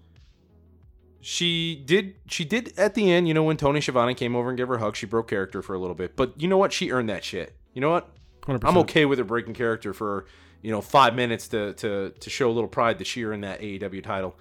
[1.21, 3.29] she did she did at the end.
[3.29, 5.63] You know when Tony Schiavone came over and gave her a hug, she broke character
[5.63, 6.17] for a little bit.
[6.17, 6.73] But you know what?
[6.73, 7.55] She earned that shit.
[7.75, 8.09] You know what?
[8.43, 8.61] 100%.
[8.65, 10.27] I'm okay with her breaking character for
[10.63, 13.61] you know five minutes to to to show a little pride that she earned that
[13.61, 14.37] AEW title.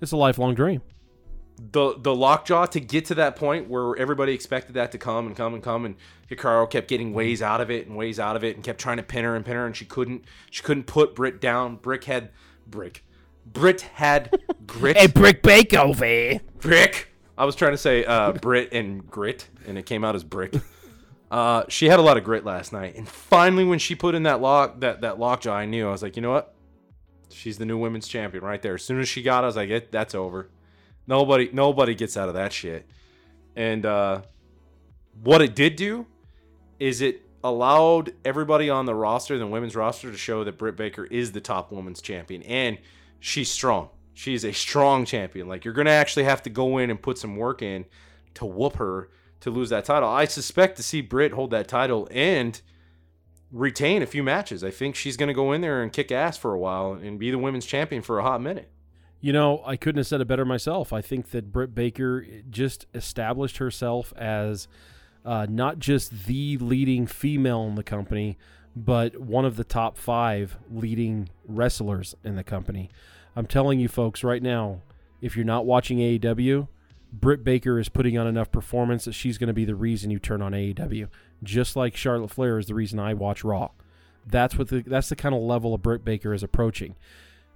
[0.00, 0.82] It's a lifelong dream.
[1.70, 5.36] The the lockjaw to get to that point where everybody expected that to come and
[5.36, 5.94] come and come, and
[6.28, 8.96] Hikaru kept getting ways out of it and ways out of it, and kept trying
[8.96, 11.76] to pin her and pin her, and she couldn't she couldn't put Britt down.
[11.76, 12.30] Brick had
[12.66, 13.04] brick.
[13.46, 14.96] Brit had grit.
[14.96, 16.40] A brick Bake over.
[16.58, 17.08] brick.
[17.38, 20.54] I was trying to say uh, Brit and grit, and it came out as brick.
[21.30, 24.24] Uh, she had a lot of grit last night, and finally, when she put in
[24.24, 26.54] that lock, that that lockjaw, I knew I was like, you know what?
[27.30, 28.74] She's the new women's champion right there.
[28.74, 30.50] As soon as she got, it, I was like, it, that's over.
[31.06, 32.88] Nobody, nobody gets out of that shit.
[33.56, 34.22] And uh,
[35.22, 36.06] what it did do
[36.78, 41.04] is it allowed everybody on the roster, the women's roster, to show that Britt Baker
[41.04, 42.78] is the top women's champion and
[43.20, 43.88] she's strong.
[44.14, 45.48] She's a strong champion.
[45.48, 47.86] Like you're gonna actually have to go in and put some work in
[48.34, 49.10] to whoop her
[49.40, 50.08] to lose that title.
[50.08, 52.60] I suspect to see Britt hold that title and
[53.50, 54.62] retain a few matches.
[54.62, 57.30] I think she's gonna go in there and kick ass for a while and be
[57.30, 58.70] the women's champion for a hot minute.
[59.22, 60.92] You know, I couldn't have said it better myself.
[60.92, 64.66] I think that Britt Baker just established herself as
[65.24, 68.36] uh, not just the leading female in the company,
[68.74, 72.90] but one of the top five leading wrestlers in the company.
[73.36, 74.80] I'm telling you, folks, right now,
[75.20, 76.66] if you're not watching AEW,
[77.12, 80.18] Britt Baker is putting on enough performance that she's going to be the reason you
[80.18, 81.08] turn on AEW,
[81.44, 83.70] just like Charlotte Flair is the reason I watch Raw.
[84.26, 86.96] That's what the that's the kind of level of Britt Baker is approaching.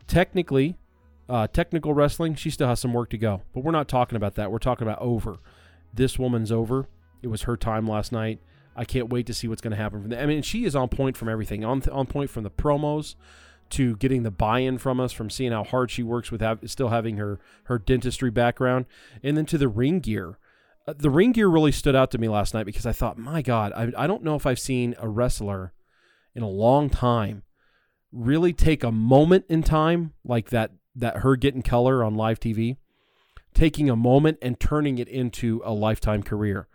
[0.07, 0.76] Technically,
[1.29, 4.35] uh, technical wrestling, she still has some work to go, but we're not talking about
[4.37, 4.51] that.
[4.51, 5.39] We're talking about over.
[5.93, 6.89] This woman's over.
[7.23, 8.41] It was her time last night.
[8.77, 10.23] I can't wait to see what's going to happen from there.
[10.23, 11.65] I mean, she is on point from everything.
[11.65, 13.15] On on point from the promos
[13.71, 16.91] to getting the buy-in from us, from seeing how hard she works with have, still
[16.91, 18.85] having her her dentistry background,
[19.23, 20.39] and then to the ring gear.
[20.87, 23.43] Uh, the ring gear really stood out to me last night because I thought, my
[23.43, 25.73] God, I, I don't know if I've seen a wrestler
[26.35, 27.43] in a long time
[28.12, 32.77] really take a moment in time like that that her getting color on live TV,
[33.55, 36.69] taking a moment and turning it into a lifetime career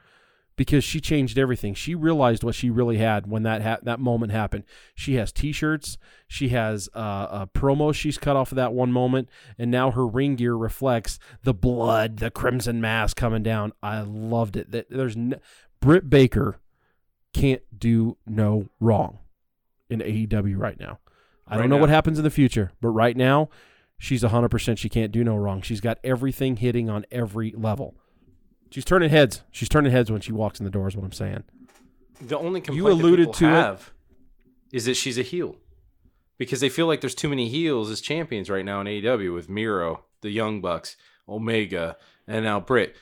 [0.58, 1.74] because she changed everything.
[1.74, 4.64] She realized what she really had when that ha- that moment happened.
[4.94, 9.30] She has T-shirts, she has uh, a promo she's cut off of that one moment,
[9.58, 13.74] and now her ring gear reflects the blood, the crimson mass coming down.
[13.82, 14.72] I loved it.
[14.72, 15.40] That there's n-
[15.80, 16.60] Britt Baker
[17.34, 19.20] can't do no wrong
[19.90, 21.00] in AEW right now.
[21.48, 21.82] I Right don't know now.
[21.82, 23.50] what happens in the future, but right now
[24.02, 25.62] she's 100% she can't do no wrong.
[25.62, 27.96] She's got everything hitting on every level.
[28.72, 29.44] She's turning heads.
[29.52, 30.88] She's turning heads when she walks in the door.
[30.88, 31.44] Is what I'm saying.
[32.20, 33.94] The only complaint You that alluded people to have
[34.72, 35.58] is that she's a heel
[36.38, 39.50] because they feel like there's too many heels as champions right now in AEW with
[39.50, 40.96] Miro, the Young Bucks,
[41.28, 42.96] Omega, and now Britt.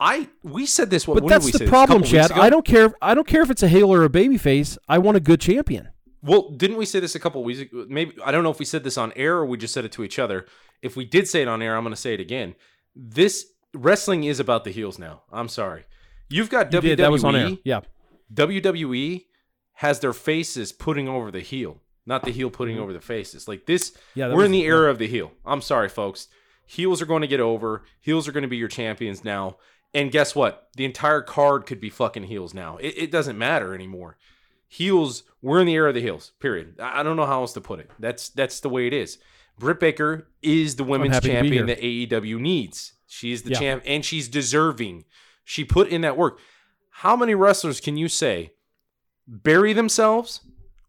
[0.00, 1.06] I we said this.
[1.06, 2.32] What But that's the problem, Chad.
[2.32, 2.94] I don't care.
[3.02, 4.78] I don't care if it's a heel or a babyface.
[4.88, 5.90] I want a good champion.
[6.22, 7.86] Well, didn't we say this a couple weeks ago?
[7.88, 9.92] Maybe I don't know if we said this on air or we just said it
[9.92, 10.46] to each other.
[10.82, 12.54] If we did say it on air, I'm going to say it again.
[12.94, 15.22] This wrestling is about the heels now.
[15.32, 15.84] I'm sorry.
[16.28, 16.82] You've got You WWE.
[16.82, 16.98] did.
[16.98, 17.50] That was on air.
[17.64, 17.80] Yeah.
[18.32, 19.26] WWE
[19.74, 23.48] has their faces putting over the heel, not the heel putting over the faces.
[23.48, 24.18] Like this, Mm-hmm.
[24.20, 25.32] Yeah, we're was- in the era of the heel.
[25.44, 26.28] I'm sorry, folks.
[26.66, 27.82] Heels are going to get over.
[28.00, 29.56] Heels are going to be your champions now.
[29.92, 30.68] And guess what?
[30.76, 32.76] The entire card could be fucking heels now.
[32.76, 34.16] It, it doesn't matter anymore.
[34.72, 36.30] Heels, we're in the era of the heels.
[36.38, 36.78] Period.
[36.80, 37.90] I don't know how else to put it.
[37.98, 39.18] That's that's the way it is.
[39.58, 42.92] Britt Baker is the women's happy to be champion that AEW needs.
[43.08, 43.58] She's the Yeah.
[43.58, 45.04] champ, and she's deserving.
[45.44, 46.38] She put in that work.
[46.90, 48.52] How many wrestlers can you say
[49.26, 50.40] bury themselves,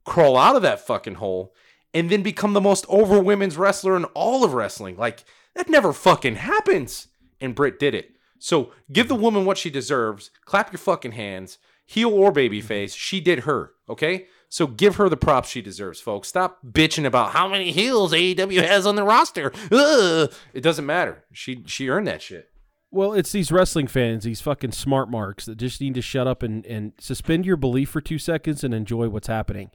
[0.06, 1.56] crawl out of that fucking hole,
[1.92, 4.96] and then become the most over women's wrestler in all of wrestling?
[4.96, 5.24] Like
[5.56, 7.08] that never fucking happens.
[7.40, 8.12] And Britt did it.
[8.38, 10.30] So give the woman what she deserves.
[10.46, 11.58] Clap your fucking hands.
[11.86, 13.72] Heel or babyface, she did her.
[13.90, 14.28] Okay.
[14.50, 16.28] So give her the props she deserves, folks.
[16.28, 19.54] Stop bitching about how many heels AEW has on the roster.
[19.72, 20.32] Ugh.
[20.54, 21.24] It doesn't matter.
[21.32, 22.50] She she earned that shit.
[22.94, 26.44] Well, it's these wrestling fans, these fucking smart marks that just need to shut up
[26.44, 29.72] and, and suspend your belief for two seconds and enjoy what's happening.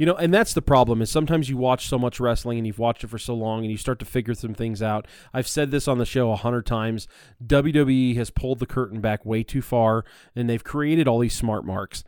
[0.00, 2.78] You know, and that's the problem is sometimes you watch so much wrestling and you've
[2.78, 5.06] watched it for so long and you start to figure some things out.
[5.34, 7.06] I've said this on the show a hundred times.
[7.46, 11.66] WWE has pulled the curtain back way too far and they've created all these smart
[11.66, 12.02] marks.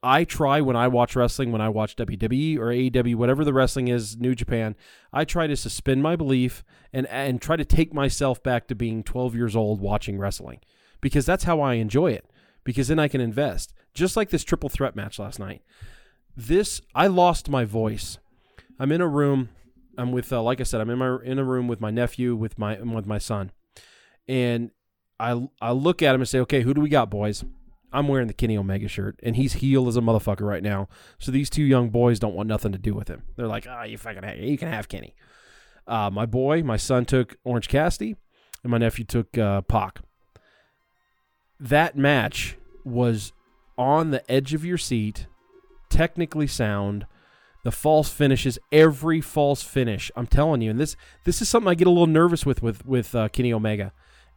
[0.00, 3.88] I try when I watch wrestling, when I watch WWE or AEW, whatever the wrestling
[3.88, 4.76] is, New Japan,
[5.12, 9.02] I try to suspend my belief and and try to take myself back to being
[9.02, 10.60] 12 years old watching wrestling
[11.00, 12.30] because that's how I enjoy it
[12.62, 13.74] because then I can invest.
[13.92, 15.62] Just like this triple threat match last night.
[16.36, 18.18] This I lost my voice.
[18.78, 19.48] I'm in a room.
[19.96, 22.36] I'm with uh, like I said I'm in my in a room with my nephew
[22.36, 23.52] with my with my son.
[24.28, 24.70] And
[25.18, 27.44] I I look at him and say, "Okay, who do we got, boys?"
[27.92, 30.88] I'm wearing the Kenny Omega shirt, and he's heel as a motherfucker right now.
[31.18, 33.22] So these two young boys don't want nothing to do with him.
[33.36, 35.14] They're like, "Ah, you fucking, have, you can have Kenny."
[35.86, 38.16] Uh, my boy, my son took Orange Cassidy,
[38.62, 40.00] and my nephew took uh, Pac.
[41.58, 43.32] That match was
[43.78, 45.26] on the edge of your seat,
[45.96, 47.06] technically sound.
[47.64, 50.10] The false finishes, every false finish.
[50.14, 52.86] I'm telling you, and this this is something I get a little nervous with with
[52.86, 53.92] with uh, Kenny Omega.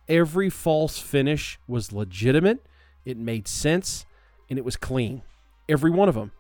[0.08, 2.66] Every false finish was legitimate.
[3.06, 4.06] It made sense,
[4.50, 5.22] and it was clean.
[5.68, 6.32] Every one of them.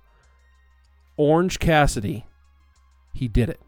[1.17, 2.25] Orange Cassidy,
[3.13, 3.59] he did it.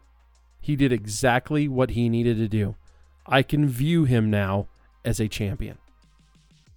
[0.60, 2.76] He did exactly what he needed to do.
[3.26, 4.68] I can view him now
[5.04, 5.78] as a champion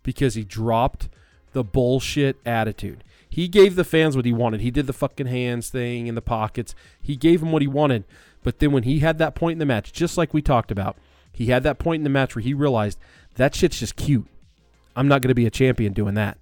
[0.04, 1.10] because he dropped
[1.54, 3.04] the bullshit attitude.
[3.36, 4.62] He gave the fans what he wanted.
[4.62, 6.74] He did the fucking hands thing in the pockets.
[7.02, 8.06] He gave them what he wanted.
[8.44, 10.96] But then when he had that point in the match, just like we talked about,
[11.34, 12.98] he had that point in the match where he realized
[13.34, 14.26] that shit's just cute.
[14.96, 16.38] I'm not going to be a champion doing that.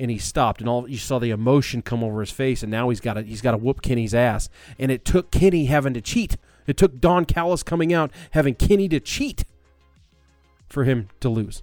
[0.00, 2.88] And he stopped, and all you saw the emotion come over his face, and now
[2.88, 4.48] he's got to he's got to whoop Kenny's ass.
[4.80, 6.38] And it took Kenny having to cheat.
[6.66, 9.44] It took Don Callis coming out having Kenny to cheat
[10.68, 11.62] for him to lose.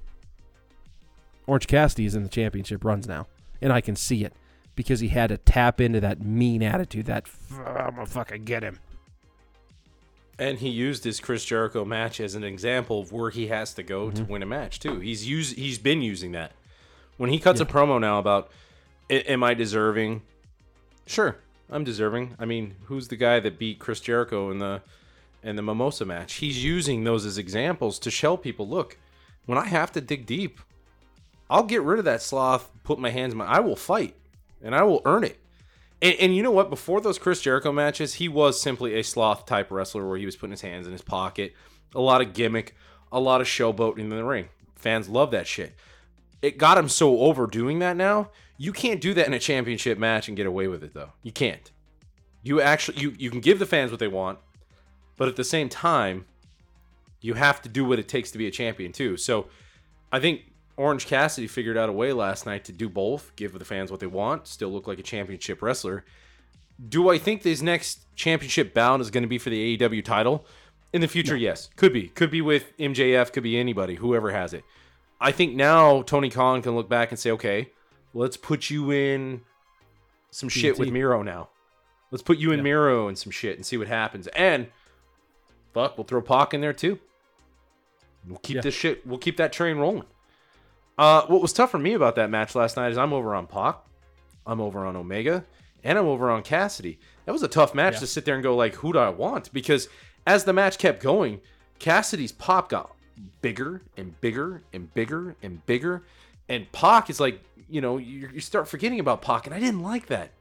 [1.48, 3.28] Orange Cassidy is in the championship runs now,
[3.62, 4.32] and I can see it
[4.76, 7.06] because he had to tap into that mean attitude.
[7.06, 7.26] That
[7.66, 8.80] I'm gonna fucking get him.
[10.40, 13.84] And he used his Chris Jericho match as an example of where he has to
[13.84, 14.32] go to mm-hmm.
[14.32, 15.00] win a match too.
[15.00, 16.52] He's used he's been using that.
[17.18, 18.52] When he cuts a promo now about
[19.10, 20.22] am I deserving?
[21.06, 21.38] Sure,
[21.70, 22.36] I'm deserving.
[22.40, 24.82] I mean, who's the guy that beat Chris Jericho in the
[25.44, 26.36] in the Mimosa match?
[26.36, 28.98] He's using those as examples to show people, look,
[29.46, 30.60] when I have to dig deep,
[31.50, 34.16] I'll get rid of that sloth, put my hands in my I will fight
[34.64, 35.40] and I will earn it.
[36.02, 36.70] And, and you know what?
[36.70, 40.36] Before those Chris Jericho matches, he was simply a sloth type wrestler where he was
[40.36, 41.54] putting his hands in his pocket,
[41.94, 42.76] a lot of gimmick,
[43.12, 44.50] a lot of showboating in the ring.
[44.76, 45.76] Fans love that shit.
[46.42, 48.30] It got him so overdoing that now.
[48.58, 51.12] You can't do that in a championship match and get away with it though.
[51.22, 51.72] You can't.
[52.44, 54.40] You actually you you can give the fans what they want,
[55.16, 56.26] but at the same time,
[57.22, 59.16] you have to do what it takes to be a champion too.
[59.16, 59.48] So,
[60.12, 60.42] I think
[60.76, 64.00] Orange Cassidy figured out a way last night to do both, give the fans what
[64.00, 66.04] they want, still look like a championship wrestler.
[66.90, 70.46] Do I think this next championship bound is going to be for the AEW title?
[70.92, 71.70] In the future, yes.
[71.76, 72.08] Could be.
[72.10, 74.64] Could be with MJF, could be anybody, whoever has it.
[75.22, 77.70] I think now Tony Khan can look back and say, okay,
[78.14, 79.42] let's put you in
[80.32, 81.50] some shit with Miro now.
[82.12, 84.28] Let's put you in Miro and some shit and see what happens.
[84.28, 84.68] And
[85.74, 87.00] fuck, we'll throw Pac in there too.
[88.28, 88.62] We'll keep Yeah.
[88.62, 89.06] this shit.
[89.06, 90.06] We'll keep that train rolling.
[90.98, 93.48] Uh, what was tough for me about that match last night is I'm over on
[93.48, 93.78] Pac,
[94.46, 95.44] I'm over on Omega,
[95.84, 97.00] and I'm over on Cassidy.
[97.26, 98.00] That was a tough match Yeah.
[98.02, 99.52] to sit there and go like, who do I want?
[99.54, 99.90] Because
[100.28, 101.42] as the match kept going,
[101.80, 102.92] Cassidy's pop got
[103.42, 106.04] bigger and bigger and bigger and bigger,
[106.48, 109.82] and Pac is like, you know, you, you start forgetting about Pac, and I didn't
[109.82, 110.32] like that.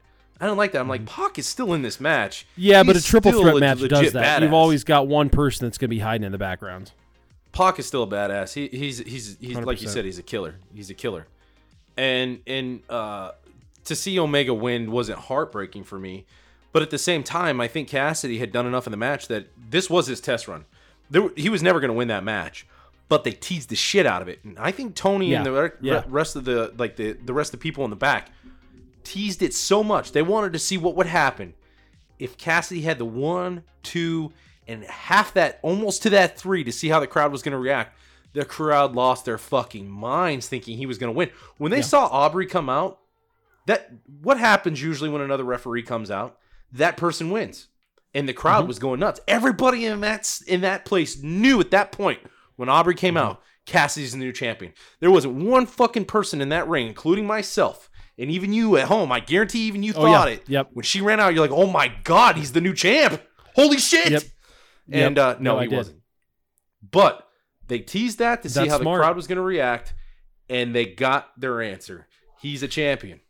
[0.41, 0.81] I don't like that.
[0.81, 2.45] I'm like, Pac is still in this match.
[2.51, 2.61] Mm-hmm.
[2.61, 4.41] Yeah, but a triple threat a match does that.
[4.41, 6.91] You've always got one person that's going to be hiding in the background.
[7.53, 8.53] Pac is still a badass.
[8.53, 10.55] He, he's he's he's like you said, he's a killer.
[10.73, 11.27] He's a killer.
[11.95, 13.31] And and uh,
[13.85, 16.25] to see Omega win wasn't heartbreaking for me,
[16.71, 19.47] but at the same time, I think Cassidy had done enough in the match that
[19.69, 20.65] this was his test run.
[21.09, 22.65] There, he was never going to win that match,
[23.07, 24.39] but they teased the shit out of it.
[24.43, 26.03] And I think Tony and the re- yeah.
[26.07, 28.31] rest of the like the the rest of the people in the back
[29.03, 30.11] teased it so much.
[30.11, 31.53] They wanted to see what would happen
[32.17, 34.31] if Cassidy had the one, two,
[34.67, 37.57] and half that, almost to that three, to see how the crowd was going to
[37.57, 37.97] react.
[38.33, 41.29] The crowd lost their fucking minds thinking he was going to win.
[41.57, 42.99] When they saw Aubrey come out,
[43.67, 46.37] that what happens usually when another referee comes out?
[46.71, 47.67] That person wins,
[48.13, 48.69] and the crowd mm-hmm.
[48.69, 49.19] was going nuts.
[49.27, 52.19] Everybody in that in that place knew at that point
[52.55, 53.27] when Aubrey came mm-hmm.
[53.27, 54.73] out, Cassidy's the new champion.
[54.99, 57.89] There wasn't one fucking person in that ring, including myself.
[58.17, 60.11] And even you at home, I guarantee even you Oh, yeah.
[60.11, 60.43] thought it.
[60.47, 60.69] Yep.
[60.73, 63.21] When she ran out, you're like, "Oh my god, he's the new champ!
[63.55, 64.23] Holy shit!" Yep.
[64.91, 65.75] And uh, no, No, he did.
[65.77, 65.99] wasn't.
[66.91, 67.27] But
[67.67, 68.99] they teased that to see how smart.
[68.99, 69.93] the crowd was going to react,
[70.49, 72.07] and they got their answer.
[72.41, 73.21] He's a champion.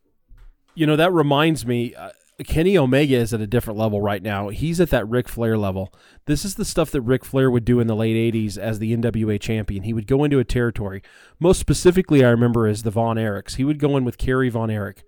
[0.76, 2.10] You know, that reminds me, uh,
[2.44, 4.50] Kenny Omega is at a different level right now.
[4.50, 5.94] He's at that Ric Flair level.
[6.26, 8.98] This is the stuff that Ric Flair would do in the late 80s as the
[8.98, 9.84] NWA champion.
[9.84, 11.04] He would go into a territory.
[11.40, 13.58] Most specifically, I remember as the Von Erichs.
[13.58, 15.04] He would go in with Kerry Von Erich,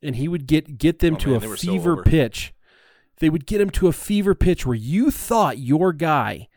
[0.00, 2.54] and he would get, get them Oh, to man, a fever pitch.
[3.22, 6.48] They would get him to a fever pitch where you thought your guy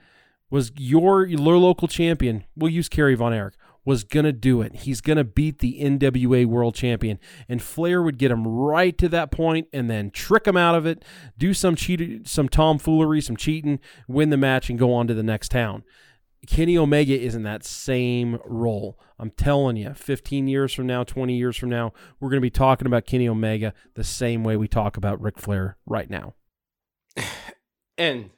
[0.50, 2.44] was your, your local champion.
[2.56, 3.54] We'll use Kerry Von Erich.
[3.84, 4.78] Was gonna do it.
[4.78, 9.30] He's gonna beat the NWA World Champion, and Flair would get him right to that
[9.30, 11.06] point, and then trick him out of it,
[11.38, 15.22] do some cheat, some tomfoolery, some cheating, win the match, and go on to the
[15.22, 15.84] next town.
[16.48, 19.00] Kenny Omega is in that same role.
[19.20, 22.50] I'm telling you, 15 years from now, 20 years from now, we're going to be
[22.50, 26.34] talking about Kenny Omega the same way we talk about Ric Flair right now.
[27.98, 28.32] And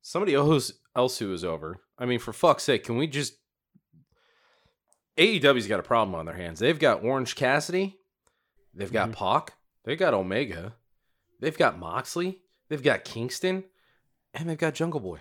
[0.00, 1.80] somebody else else who is over.
[1.98, 3.34] I mean, for fuck's sake, can we just
[5.18, 6.58] AEW's got a problem on their hands.
[6.58, 7.98] They've got Orange Cassidy,
[8.74, 9.18] they've got mm-hmm.
[9.18, 10.74] Pac, they've got Omega,
[11.40, 13.64] they've got Moxley, they've got Kingston,
[14.32, 15.18] and they've got Jungle Boy.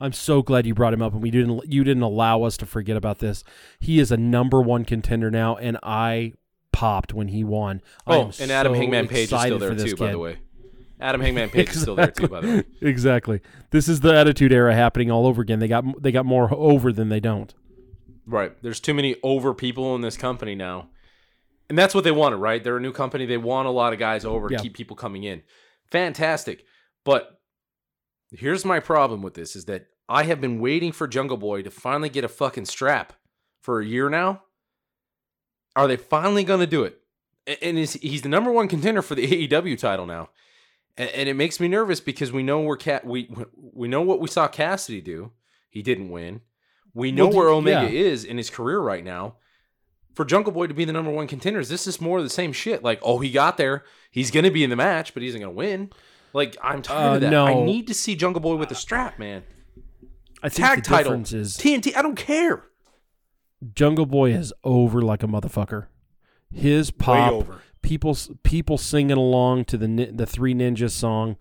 [0.00, 1.70] I'm so glad you brought him up, and we didn't.
[1.70, 3.42] You didn't allow us to forget about this.
[3.80, 6.34] He is a number one contender now, and I
[6.72, 7.82] popped when he won.
[8.06, 10.14] Oh, and Adam so Hangman Page is still there too, by kid.
[10.14, 10.38] the way.
[11.00, 12.64] Adam Hangman Page is still there too, by the way.
[12.88, 13.40] exactly.
[13.70, 15.58] This is the Attitude Era happening all over again.
[15.58, 17.54] They got they got more over than they don't.
[18.26, 18.52] Right.
[18.62, 20.90] There's too many over people in this company now.
[21.68, 22.62] And that's what they wanted, right?
[22.62, 23.26] They're a new company.
[23.26, 24.60] They want a lot of guys over to Yeah.
[24.60, 25.42] keep people coming in.
[25.90, 26.64] Fantastic.
[27.04, 27.40] But
[28.30, 31.70] here's my problem with this is that I have been waiting for Jungle Boy to
[31.70, 33.12] finally get a fucking strap
[33.60, 34.42] for a year now.
[35.76, 36.98] Are they finally going to do it?
[37.62, 40.30] And is, he's the number one contender for the AEW title now.
[40.98, 44.20] And, and it makes me nervous because we know where Cat we we know what
[44.20, 45.32] we saw Cassidy do.
[45.70, 46.42] He didn't win.
[46.92, 48.00] We know Well, where Omega yeah.
[48.10, 49.36] is in his career right now.
[50.14, 52.52] For Jungle Boy to be the number one contenders, this is more of the same
[52.52, 52.82] shit.
[52.82, 53.84] Like, oh, he got there.
[54.10, 55.90] He's gonna be in the match, but he isn't gonna win.
[56.32, 57.32] Like, I'm tired Uh, of that.
[57.34, 59.44] I need to see Jungle Boy with a strap, man.
[60.42, 61.96] I think Tag the title, is TNT.
[61.96, 62.64] I don't care.
[63.74, 65.86] Jungle Boy is over like a motherfucker.
[66.52, 67.62] His pop, over.
[67.88, 71.38] People people singing along to the the Three Ninjas song.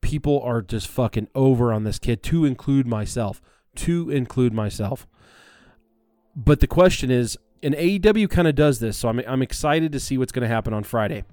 [0.00, 2.22] People are just fucking over on this kid.
[2.24, 3.42] To include myself.
[3.76, 5.08] To include myself.
[6.36, 9.98] But the question is, and AEW kind of does this, so I'm I'm excited to
[9.98, 11.24] see what's going to happen on Friday.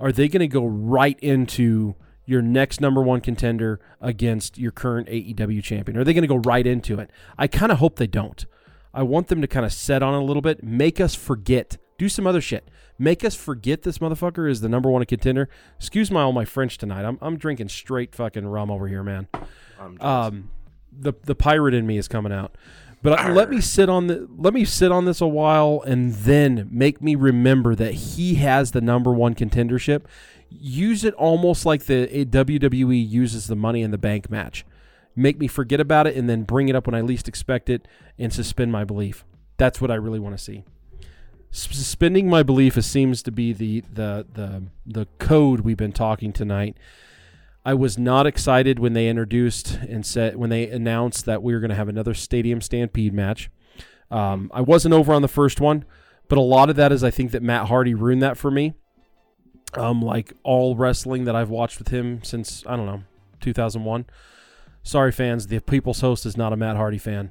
[0.00, 1.94] Are they going to go right into
[2.24, 5.96] your next number one contender against your current AEW champion?
[5.96, 7.08] Are they going to go right into it?
[7.38, 8.44] I kind of hope they don't.
[8.92, 12.08] I want them to kind of set on a little bit, make us forget, do
[12.08, 12.68] some other shit,
[12.98, 15.48] make us forget this motherfucker is the number one contender.
[15.78, 17.04] Excuse my all my French tonight.
[17.04, 19.28] I'm I'm drinking straight fucking rum over here, man.
[20.00, 20.50] Um,
[20.96, 22.54] the the pirate in me is coming out.
[23.02, 26.12] But I- let me sit on the let me sit on this a while and
[26.12, 30.02] then make me remember that he has the number one contendership.
[30.50, 34.64] Use it almost like the WWE uses the Money in the Bank match.
[35.16, 37.88] Make me forget about it and then bring it up when I least expect it
[38.18, 39.24] and suspend my belief.
[39.56, 40.64] That's what I really want to see.
[41.54, 46.78] Suspending my belief seems to be the the the the code we've been talking tonight.
[47.62, 51.60] I was not excited when they introduced and said when they announced that we were
[51.60, 53.50] going to have another Stadium Stampede match.
[54.10, 55.84] Um, I wasn't over on the first one,
[56.26, 58.72] but a lot of that is I think that Matt Hardy ruined that for me.
[59.74, 63.02] Um, like all wrestling that I've watched with him since I don't know
[63.40, 64.06] 2001.
[64.82, 67.30] Sorry, fans, the People's Host is not a Matt Hardy fan.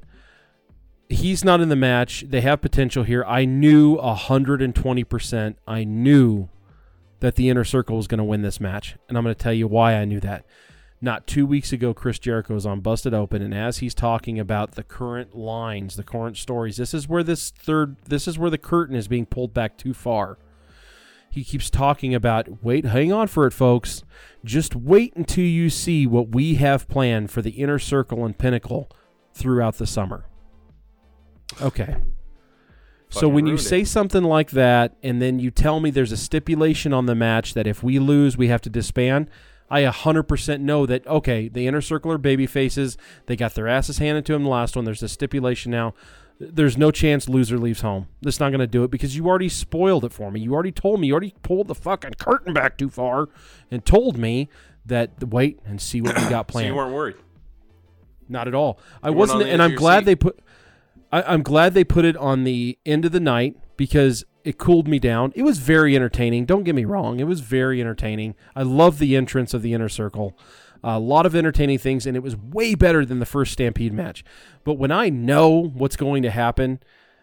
[1.11, 2.23] He's not in the match.
[2.27, 3.25] They have potential here.
[3.27, 5.55] I knew 120%.
[5.67, 6.49] I knew
[7.19, 8.95] that the inner circle was going to win this match.
[9.09, 10.45] And I'm going to tell you why I knew that.
[11.01, 14.73] Not two weeks ago, Chris Jericho was on Busted Open, and as he's talking about
[14.73, 18.59] the current lines, the current stories, this is where this third, this is where the
[18.59, 20.37] curtain is being pulled back too far.
[21.31, 24.03] He keeps talking about, wait, hang on for it, folks.
[24.45, 28.87] Just wait until you see what we have planned for the inner circle and pinnacle
[29.33, 30.25] throughout the summer.
[31.61, 31.95] Okay.
[33.09, 36.93] So when you say something like that, and then you tell me there's a stipulation
[36.93, 39.29] on the match that if we lose, we have to disband,
[39.69, 42.97] I 100% know that, okay, the inner circle are baby faces.
[43.25, 44.85] They got their asses handed to them the last one.
[44.85, 45.93] There's a stipulation now.
[46.39, 48.07] There's no chance loser leaves home.
[48.21, 50.39] That's not going to do it because you already spoiled it for me.
[50.39, 51.07] You already told me.
[51.07, 53.27] You already pulled the fucking curtain back too far
[53.69, 54.49] and told me
[54.85, 56.67] that wait and see what we got so planned.
[56.69, 57.15] you weren't worried.
[58.27, 58.79] Not at all.
[59.03, 60.05] I You weren't wasn't, and of I'm your glad seat.
[60.05, 60.39] they put.
[61.11, 64.87] I, I'm glad they put it on the end of the night because it cooled
[64.87, 65.31] me down.
[65.35, 66.45] It was very entertaining.
[66.45, 68.35] Don't get me wrong; it was very entertaining.
[68.55, 70.37] I love the entrance of the inner circle.
[70.83, 74.23] a lot of entertaining things, and it was way better than the first Stampede match.
[74.63, 76.79] But when I know what's going to happen,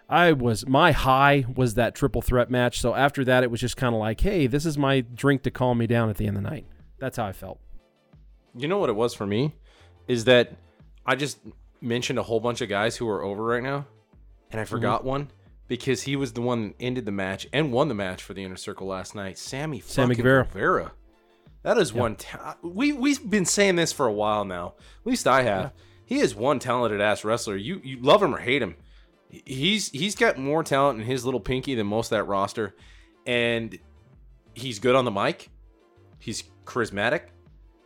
[0.09, 2.81] I was my high was that triple threat match.
[2.81, 5.51] So after that, it was just kind of like, hey, this is my drink to
[5.51, 6.67] calm me down at the end of the night.
[6.99, 7.61] That's how I felt.
[8.57, 9.55] You know what it was for me?
[10.07, 10.57] Is that
[11.05, 11.39] I just
[11.81, 13.87] mentioned a whole bunch of guys who are over right now,
[14.51, 14.71] and I Mm-hmm.
[14.71, 15.31] forgot one
[15.67, 18.43] because he was the one that ended the match and won the match for the
[18.45, 19.39] inner circle last night.
[19.39, 20.45] Sammy Sammy Guevara.
[20.45, 20.93] Guevara.
[21.63, 22.17] That is one.
[22.17, 24.75] Ta- we we've been saying this for a while now.
[25.01, 25.73] At least I have.
[26.07, 27.57] He is one talented ass wrestler.
[27.57, 28.77] You you love him or hate him.
[29.29, 32.75] He's he's got more talent in his little pinky than most of that roster,
[33.27, 33.79] and
[34.55, 35.51] he's good on the mic.
[36.19, 37.23] He's charismatic.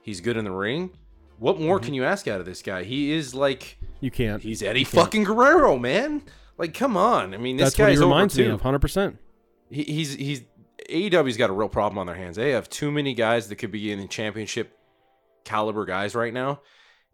[0.03, 0.91] He's good in the ring.
[1.39, 1.85] What more Mm-hmm.
[1.87, 2.85] can you ask out of this guy?
[2.85, 4.43] He is like You can't.
[4.43, 6.23] he's Eddie fucking Guerrero, man.
[6.59, 7.33] Like, come on.
[7.35, 9.19] I mean, this That's what he guy's over reminds me of, hundred percent.
[9.71, 10.43] He's he's
[10.91, 12.37] AEW's got a real problem on their hands.
[12.37, 14.77] They have too many guys that could be in the championship
[15.45, 16.61] caliber guys right now,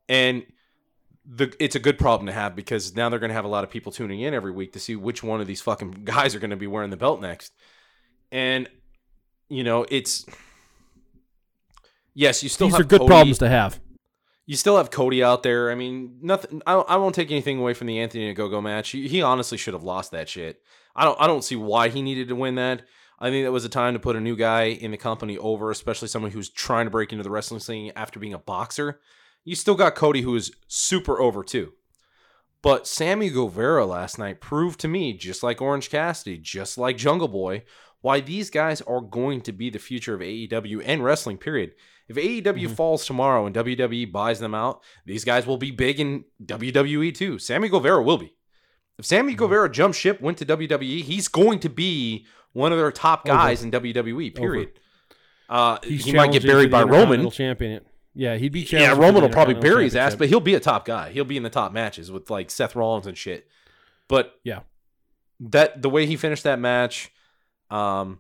[0.08, 0.44] and
[1.24, 3.62] the it's a good problem to have because now they're going to have a lot
[3.64, 6.38] of people tuning in every week to see which one of these fucking guys are
[6.40, 7.52] going to be wearing the belt next.
[8.32, 8.68] And
[9.50, 10.24] you know, it's
[12.14, 13.78] yes, you still These have are good Cody- problems to have.
[14.48, 15.70] You still have Cody out there.
[15.70, 16.62] I mean, nothing.
[16.66, 18.88] I, I won't take anything away from the Anthony Ogogo match.
[18.88, 20.62] He, he honestly should have lost that shit.
[20.96, 21.20] I don't.
[21.20, 22.80] I don't see why he needed to win that.
[23.18, 25.70] I think that was a time to put a new guy in the company over,
[25.70, 29.00] especially someone who's trying to break into the wrestling scene after being a boxer.
[29.44, 31.74] You still got Cody, who is super over too.
[32.62, 37.28] But Sammy Guevara last night proved to me, just like Orange Cassidy, just like Jungle
[37.28, 37.64] Boy,
[38.00, 41.36] why these guys are going to be the future of AEW and wrestling.
[41.36, 41.72] Period.
[42.08, 42.74] If AEW Mm-hmm.
[42.74, 47.38] falls tomorrow and WWE buys them out, these guys will be big in WWE too.
[47.38, 48.34] Sammy Guevara will be.
[48.98, 49.38] If Sammy Mm-hmm.
[49.38, 53.36] Guevara jumped ship, went to WWE, he's going to be one of their top Over.
[53.36, 54.34] guys in WWE.
[54.34, 54.70] Period.
[55.48, 57.30] Uh, he might get buried by Roman.
[57.30, 57.84] Champion.
[58.14, 58.60] Yeah, he'd be.
[58.70, 61.10] Yeah, Roman will probably bury his ass, but he'll be a top guy.
[61.10, 63.46] He'll be in the top matches with like Seth Rollins and shit.
[64.08, 64.60] But Yeah.
[65.40, 67.12] that the way he finished that match,
[67.70, 68.18] um,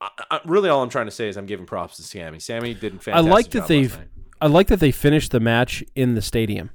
[0.00, 2.38] I, I, really all I'm trying to say is I'm giving props to Sammy.
[2.40, 3.98] Sammy did a I fantastic like that they've.
[4.40, 6.70] I like that they finished the match in the stadium,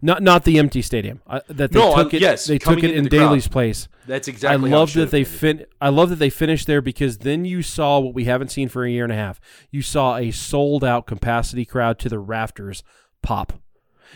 [0.00, 1.20] not not the empty stadium.
[1.26, 2.20] I, that they No, took it.
[2.20, 3.18] yes, they took it into in the crowd.
[3.18, 3.88] Daily's place.
[4.06, 4.72] That's exactly.
[4.72, 5.66] I love that they fin.
[5.80, 8.84] I love that they finished there because then you saw what we haven't seen for
[8.84, 9.40] a year and a half.
[9.70, 12.82] You saw a sold out capacity crowd to the rafters
[13.22, 13.52] pop.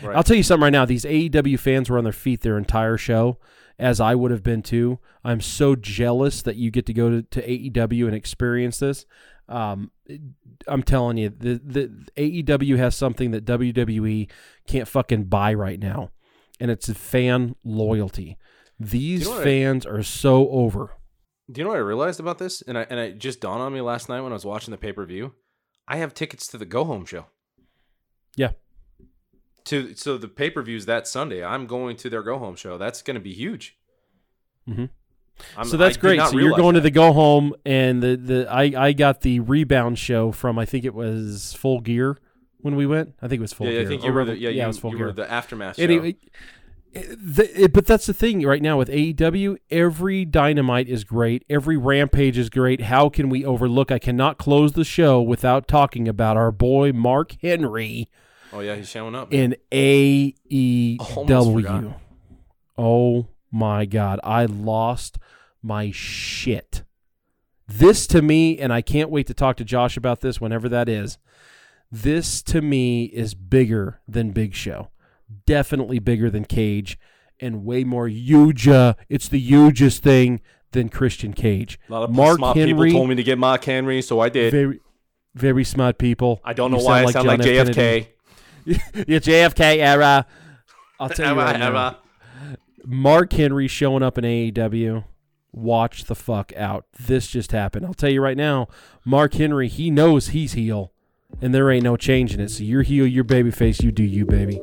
[0.01, 0.15] Right.
[0.15, 0.85] I'll tell you something right now.
[0.85, 3.37] These AEW fans were on their feet their entire show,
[3.79, 4.99] as I would have been too.
[5.23, 9.05] I'm so jealous that you get to go to, to AEW and experience this.
[9.49, 9.91] Um,
[10.67, 14.29] I'm telling you, the, the AEW has something that WWE
[14.67, 16.11] can't fucking buy right now,
[16.59, 18.37] and it's fan loyalty.
[18.79, 20.91] These You know what I- fans are so over.
[21.51, 22.61] Do you know what I realized about this?
[22.61, 24.77] And I and it just dawned on me last night when I was watching the
[24.77, 25.33] pay per view.
[25.89, 27.25] I have tickets to the go home show.
[28.37, 28.51] Yeah.
[29.65, 31.43] To so the pay per views that Sunday.
[31.43, 32.77] I'm going to their go home show.
[32.77, 33.77] That's going to be huge.
[34.67, 34.89] Mhm.
[35.57, 36.21] I'm- so that's I great.
[36.21, 39.97] So you're going to the go home, and the the I I got the rebound
[39.99, 42.17] show from I think it was Full Gear
[42.59, 43.13] when we went.
[43.21, 43.81] I think it was Full Yeah, Gear.
[43.81, 45.05] I think Or you were the yeah, it you, was Full you Gear.
[45.07, 45.83] were the aftermath show.
[45.83, 46.15] Anyway,
[46.93, 49.57] the, it- but that's the thing right now with AEW.
[49.71, 51.43] Every Dynamite is great.
[51.49, 52.81] Every Rampage is great.
[52.81, 53.91] How can we overlook?
[53.91, 58.09] I cannot close the show without talking about our boy Mark Henry
[58.53, 59.33] oh yeah, he's showing up.
[59.33, 59.55] in
[60.99, 61.29] Almost
[61.71, 61.95] AEW.
[62.77, 64.19] Oh my God.
[64.23, 65.17] I lost
[65.61, 66.83] my shit.
[67.67, 70.89] This to me, and I can't wait to talk to Josh about this whenever that
[70.89, 71.17] is.
[71.91, 74.89] This to me is bigger than Big Show.
[75.45, 76.97] Definitely bigger than Cage
[77.39, 78.67] and way more huge.
[78.67, 80.41] uh, It's the hugest thing
[80.71, 81.79] than Christian Cage.
[81.89, 84.29] A lot of Mark smart Henry, people told me to get Mark Henry, so I
[84.29, 84.51] did.
[84.51, 84.79] very,
[85.35, 86.41] very smart people.
[86.43, 87.67] I don't You know why I sound like John F.
[87.67, 87.73] JFK.
[87.75, 88.07] Kennedy.
[89.07, 90.25] Your JFK era.
[90.99, 91.65] I'll tell you Era, now.
[91.67, 91.97] era.
[92.85, 95.05] Mark Henry showing up in AEW.
[95.51, 96.85] Watch the fuck out.
[96.99, 97.85] This just happened.
[97.85, 98.67] I'll tell you right now,
[99.05, 100.91] Mark Henry, he knows he's heel,
[101.41, 102.49] and there ain't no changing it.
[102.49, 104.59] So you're heel, you're babyface, you do you, baby.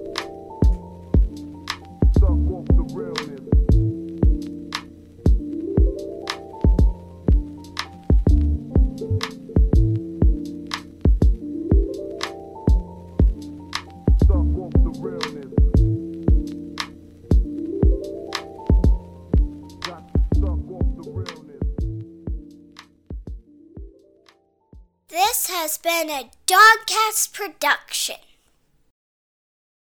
[25.60, 28.16] Has been a Dogcast production.